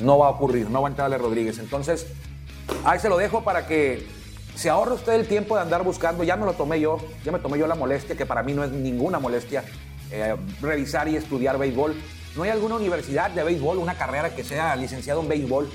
No 0.00 0.18
va 0.18 0.26
a 0.26 0.30
ocurrir, 0.30 0.68
no 0.70 0.82
va 0.82 0.88
a 0.88 0.90
entrar 0.90 1.06
Ale 1.06 1.18
Rodríguez. 1.18 1.58
Entonces, 1.58 2.06
ahí 2.84 2.98
se 2.98 3.08
lo 3.08 3.16
dejo 3.16 3.44
para 3.44 3.66
que 3.66 4.06
se 4.54 4.70
ahorre 4.70 4.94
usted 4.94 5.14
el 5.14 5.26
tiempo 5.26 5.56
de 5.56 5.62
andar 5.62 5.84
buscando. 5.84 6.24
Ya 6.24 6.36
me 6.36 6.44
lo 6.44 6.54
tomé 6.54 6.80
yo, 6.80 6.98
ya 7.24 7.32
me 7.32 7.38
tomé 7.38 7.58
yo 7.58 7.66
la 7.66 7.74
molestia, 7.74 8.16
que 8.16 8.26
para 8.26 8.42
mí 8.42 8.52
no 8.52 8.64
es 8.64 8.72
ninguna 8.72 9.18
molestia, 9.18 9.64
eh, 10.10 10.36
revisar 10.60 11.08
y 11.08 11.16
estudiar 11.16 11.58
béisbol. 11.58 11.94
No 12.36 12.42
hay 12.42 12.50
alguna 12.50 12.74
universidad 12.74 13.30
de 13.30 13.44
béisbol, 13.44 13.78
una 13.78 13.96
carrera 13.96 14.34
que 14.34 14.42
sea 14.42 14.74
licenciado 14.76 15.20
en 15.20 15.28
béisbol. 15.28 15.70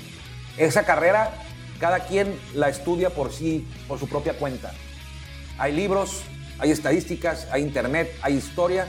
Esa 0.58 0.84
carrera 0.84 1.32
cada 1.80 2.00
quien 2.00 2.38
la 2.54 2.68
estudia 2.68 3.10
por 3.10 3.32
sí, 3.32 3.66
por 3.88 3.98
su 3.98 4.08
propia 4.08 4.34
cuenta. 4.34 4.72
Hay 5.58 5.72
libros, 5.72 6.22
hay 6.58 6.70
estadísticas, 6.70 7.48
hay 7.50 7.62
internet, 7.62 8.14
hay 8.22 8.34
historia 8.34 8.86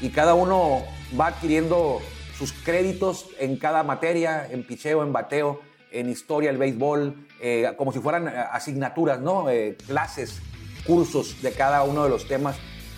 y 0.00 0.10
cada 0.10 0.34
uno 0.34 0.82
va 1.18 1.28
adquiriendo 1.28 2.00
sus 2.36 2.52
créditos 2.52 3.28
en 3.38 3.56
cada 3.56 3.84
materia, 3.84 4.46
en 4.50 4.66
picheo, 4.66 5.02
en 5.02 5.12
bateo, 5.12 5.60
en 5.92 6.10
historia, 6.10 6.50
el 6.50 6.58
béisbol, 6.58 7.14
eh, 7.40 7.72
como 7.78 7.92
si 7.92 8.00
fueran 8.00 8.26
eh, 8.26 8.32
asignaturas, 8.50 9.20
¿no? 9.20 9.48
Eh, 9.48 9.76
clases, 9.86 10.40
cursos 10.84 11.40
de 11.40 11.52
cada 11.52 11.84
uno 11.84 12.02
de 12.02 12.10
los 12.10 12.26
temas, 12.26 12.56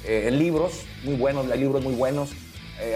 en 0.08 0.38
libros 0.38 0.84
muy 1.02 1.16
buenos, 1.16 1.50
hay 1.50 1.58
libros 1.58 1.82
muy 1.82 1.94
buenos. 1.94 2.30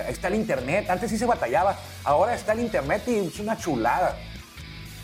está 0.09 0.29
el 0.29 0.37
internet, 0.37 0.89
antes 0.89 1.11
sí 1.11 1.19
se 1.19 1.27
batallaba, 1.27 1.77
ahora 2.05 2.35
está 2.35 2.53
el 2.53 2.61
internet 2.61 3.03
y 3.09 3.17
es 3.17 3.41
una 3.41 3.59
chulada. 3.59 4.17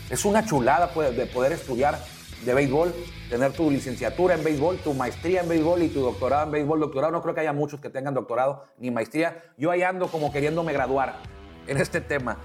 Es 0.09 0.23
una 0.23 0.45
chulada 0.45 0.87
de 0.87 1.25
poder 1.25 1.51
estudiar 1.51 1.99
de 2.45 2.53
béisbol, 2.53 2.93
tener 3.29 3.51
tu 3.51 3.69
licenciatura 3.69 4.35
en 4.35 4.43
béisbol, 4.43 4.77
tu 4.77 4.93
maestría 4.93 5.41
en 5.41 5.49
béisbol 5.49 5.83
y 5.83 5.89
tu 5.89 5.99
doctorado 5.99 6.45
en 6.45 6.51
béisbol. 6.51 6.79
Doctorado 6.79 7.11
no 7.11 7.21
creo 7.21 7.35
que 7.35 7.41
haya 7.41 7.51
muchos 7.51 7.81
que 7.81 7.89
tengan 7.89 8.13
doctorado 8.13 8.63
ni 8.77 8.89
maestría. 8.89 9.43
Yo 9.57 9.69
ahí 9.69 9.83
ando 9.83 10.07
como 10.07 10.31
queriéndome 10.31 10.71
graduar 10.71 11.17
en 11.67 11.77
este 11.77 11.99
tema. 11.99 12.37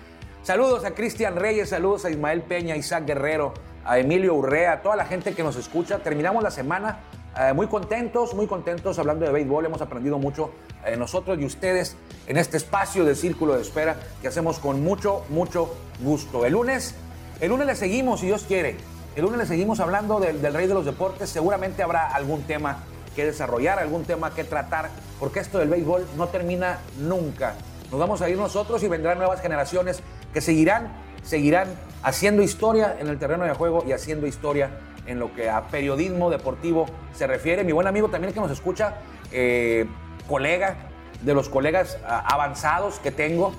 Saludos 0.43 0.85
a 0.85 0.93
Cristian 0.93 1.37
Reyes, 1.37 1.69
saludos 1.69 2.05
a 2.05 2.11
Ismael 2.11 2.43
Peña, 2.43 2.75
Isaac 2.75 3.07
Guerrero, 3.07 3.55
a 3.85 4.01
Emilio 4.01 4.35
Urrea, 4.35 4.73
a 4.73 4.83
toda 4.83 4.97
la 4.97 5.05
gente 5.05 5.35
que 5.35 5.45
nos 5.45 5.55
escucha. 5.55 6.01
Terminamos 6.01 6.43
la 6.43 6.51
semana 6.51 6.99
eh, 7.39 7.53
muy 7.53 7.69
contentos, 7.69 8.35
muy 8.35 8.49
contentos 8.49 8.99
hablando 8.99 9.25
de 9.25 9.31
béisbol. 9.31 9.67
Hemos 9.67 9.83
aprendido 9.83 10.19
mucho 10.19 10.51
eh, 10.85 10.97
nosotros 10.97 11.39
y 11.39 11.45
ustedes 11.45 11.97
en 12.27 12.39
este 12.39 12.57
espacio 12.57 13.05
de 13.05 13.15
círculo 13.15 13.55
de 13.55 13.63
espera 13.63 13.95
que 14.21 14.27
hacemos 14.27 14.59
con 14.59 14.83
mucho, 14.83 15.25
mucho 15.29 15.73
gusto. 16.01 16.45
El 16.45 16.55
lunes 16.55 16.97
el 17.41 17.49
lunes 17.49 17.67
le 17.67 17.75
seguimos, 17.75 18.21
si 18.21 18.27
Dios 18.27 18.45
quiere. 18.47 18.77
El 19.15 19.23
lunes 19.23 19.39
le 19.39 19.47
seguimos 19.47 19.81
hablando 19.81 20.21
del, 20.21 20.41
rey 20.55 20.67
de 20.67 20.75
los 20.75 20.85
deportes. 20.85 21.29
Seguramente 21.29 21.83
habrá 21.83 22.09
algún 22.09 22.43
tema 22.43 22.79
que 23.15 23.27
desarrollar, 23.27 23.79
algún 23.79 24.05
tema 24.05 24.35
que 24.35 24.45
tratar, 24.45 24.89
porque 25.21 25.41
esto 25.41 25.59
del 25.59 25.69
béisbol 25.69 26.07
no 26.17 26.29
termina 26.29 26.79
nunca. 26.99 27.55
Nos 27.91 28.01
vamos 28.01 28.23
a 28.23 28.31
ir 28.31 28.39
nosotros 28.39 28.83
y 28.83 28.89
vendrán 28.89 29.19
nuevas 29.19 29.43
generaciones 29.43 30.01
que 30.33 30.41
seguirán, 30.41 30.93
seguirán 31.23 31.69
haciendo 32.03 32.43
historia 32.43 32.97
en 32.99 33.09
el 33.09 33.19
terreno 33.19 33.45
de 33.45 33.53
juego 33.53 33.85
y 33.87 33.93
haciendo 33.93 34.27
historia 34.27 34.71
en 35.07 35.19
lo 35.19 35.35
que 35.35 35.51
a 35.51 35.67
periodismo 35.67 36.31
deportivo 36.31 36.87
se 37.13 37.27
refiere. 37.27 37.65
Mi 37.65 37.73
buen 37.73 37.87
amigo 37.87 38.09
también 38.09 38.33
que 38.33 38.41
nos 38.41 38.51
escucha, 38.51 38.95
eh, 39.31 39.87
colega 40.27 40.77
de 41.21 41.35
los 41.35 41.51
colegas 41.51 41.99
ah, 42.07 42.25
avanzados 42.27 42.99
que 42.99 43.11
tengo, 43.11 43.53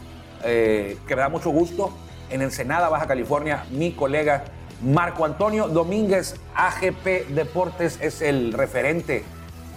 eh, 0.44 0.98
que 1.08 1.16
me 1.16 1.22
da 1.22 1.30
mucho 1.30 1.52
gusto 1.52 1.94
en 2.34 2.42
Ensenada, 2.42 2.90
Baja 2.90 3.06
California, 3.06 3.64
mi 3.70 3.92
colega 3.92 4.44
Marco 4.82 5.24
Antonio 5.24 5.68
Domínguez, 5.68 6.36
AGP 6.56 7.30
Deportes, 7.30 8.00
es 8.02 8.24
el 8.24 8.54
referente 8.54 9.24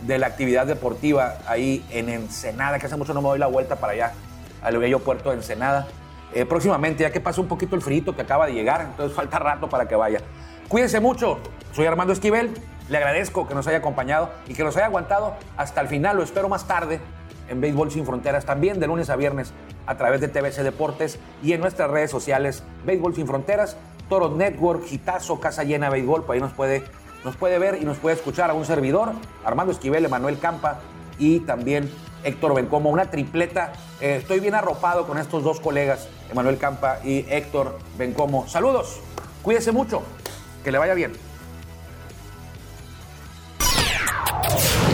de 0.06 0.18
la 0.18 0.26
actividad 0.26 0.66
deportiva 0.66 1.36
ahí 1.46 1.84
en 1.90 2.08
Ensenada, 2.08 2.78
que 2.78 2.86
hace 2.86 2.96
mucho 2.96 3.12
no 3.12 3.20
me 3.20 3.28
doy 3.28 3.38
la 3.38 3.46
vuelta 3.46 3.76
para 3.76 3.92
allá, 3.92 4.14
al 4.62 4.78
bello 4.78 5.00
puerto 5.00 5.30
de 5.30 5.36
Ensenada. 5.36 5.86
Eh, 6.32 6.46
próximamente, 6.46 7.02
ya 7.02 7.12
que 7.12 7.20
pasa 7.20 7.42
un 7.42 7.46
poquito 7.46 7.76
el 7.76 7.82
frío 7.82 8.16
que 8.16 8.22
acaba 8.22 8.46
de 8.46 8.54
llegar, 8.54 8.80
entonces 8.80 9.14
falta 9.14 9.38
rato 9.38 9.68
para 9.68 9.86
que 9.86 9.94
vaya. 9.94 10.20
Cuídense 10.68 10.98
mucho, 10.98 11.38
soy 11.72 11.84
Armando 11.84 12.14
Esquivel, 12.14 12.54
le 12.88 12.96
agradezco 12.96 13.46
que 13.46 13.54
nos 13.54 13.66
haya 13.66 13.78
acompañado 13.78 14.30
y 14.48 14.54
que 14.54 14.64
nos 14.64 14.74
haya 14.78 14.86
aguantado 14.86 15.34
hasta 15.58 15.82
el 15.82 15.88
final, 15.88 16.16
lo 16.16 16.22
espero 16.22 16.48
más 16.48 16.66
tarde 16.66 17.00
en 17.48 17.60
Béisbol 17.60 17.90
Sin 17.90 18.06
Fronteras, 18.06 18.46
también 18.46 18.80
de 18.80 18.86
lunes 18.86 19.10
a 19.10 19.16
viernes 19.16 19.52
a 19.86 19.96
través 19.96 20.20
de 20.20 20.28
TBC 20.28 20.62
Deportes 20.62 21.18
y 21.42 21.52
en 21.52 21.60
nuestras 21.60 21.90
redes 21.90 22.10
sociales 22.10 22.62
Béisbol 22.84 23.14
Sin 23.14 23.26
Fronteras, 23.26 23.76
Toro 24.08 24.30
Network, 24.30 24.84
Gitazo, 24.84 25.40
Casa 25.40 25.64
Llena 25.64 25.90
Béisbol, 25.90 26.24
por 26.24 26.34
ahí 26.34 26.40
nos 26.40 26.52
puede, 26.52 26.84
nos 27.24 27.36
puede 27.36 27.58
ver 27.58 27.78
y 27.80 27.84
nos 27.84 27.98
puede 27.98 28.16
escuchar 28.16 28.50
a 28.50 28.54
un 28.54 28.64
servidor, 28.64 29.12
Armando 29.44 29.72
Esquivel, 29.72 30.04
Emanuel 30.04 30.38
Campa 30.38 30.80
y 31.18 31.40
también 31.40 31.90
Héctor 32.24 32.54
Bencomo, 32.54 32.90
una 32.90 33.10
tripleta. 33.10 33.72
Eh, 34.00 34.16
estoy 34.20 34.40
bien 34.40 34.54
arropado 34.54 35.06
con 35.06 35.18
estos 35.18 35.42
dos 35.42 35.60
colegas, 35.60 36.08
Emanuel 36.30 36.58
Campa 36.58 36.98
y 37.04 37.24
Héctor 37.28 37.78
Bencomo. 37.96 38.46
Saludos, 38.48 39.00
cuídese 39.42 39.72
mucho, 39.72 40.02
que 40.64 40.72
le 40.72 40.78
vaya 40.78 40.94
bien. 40.94 41.12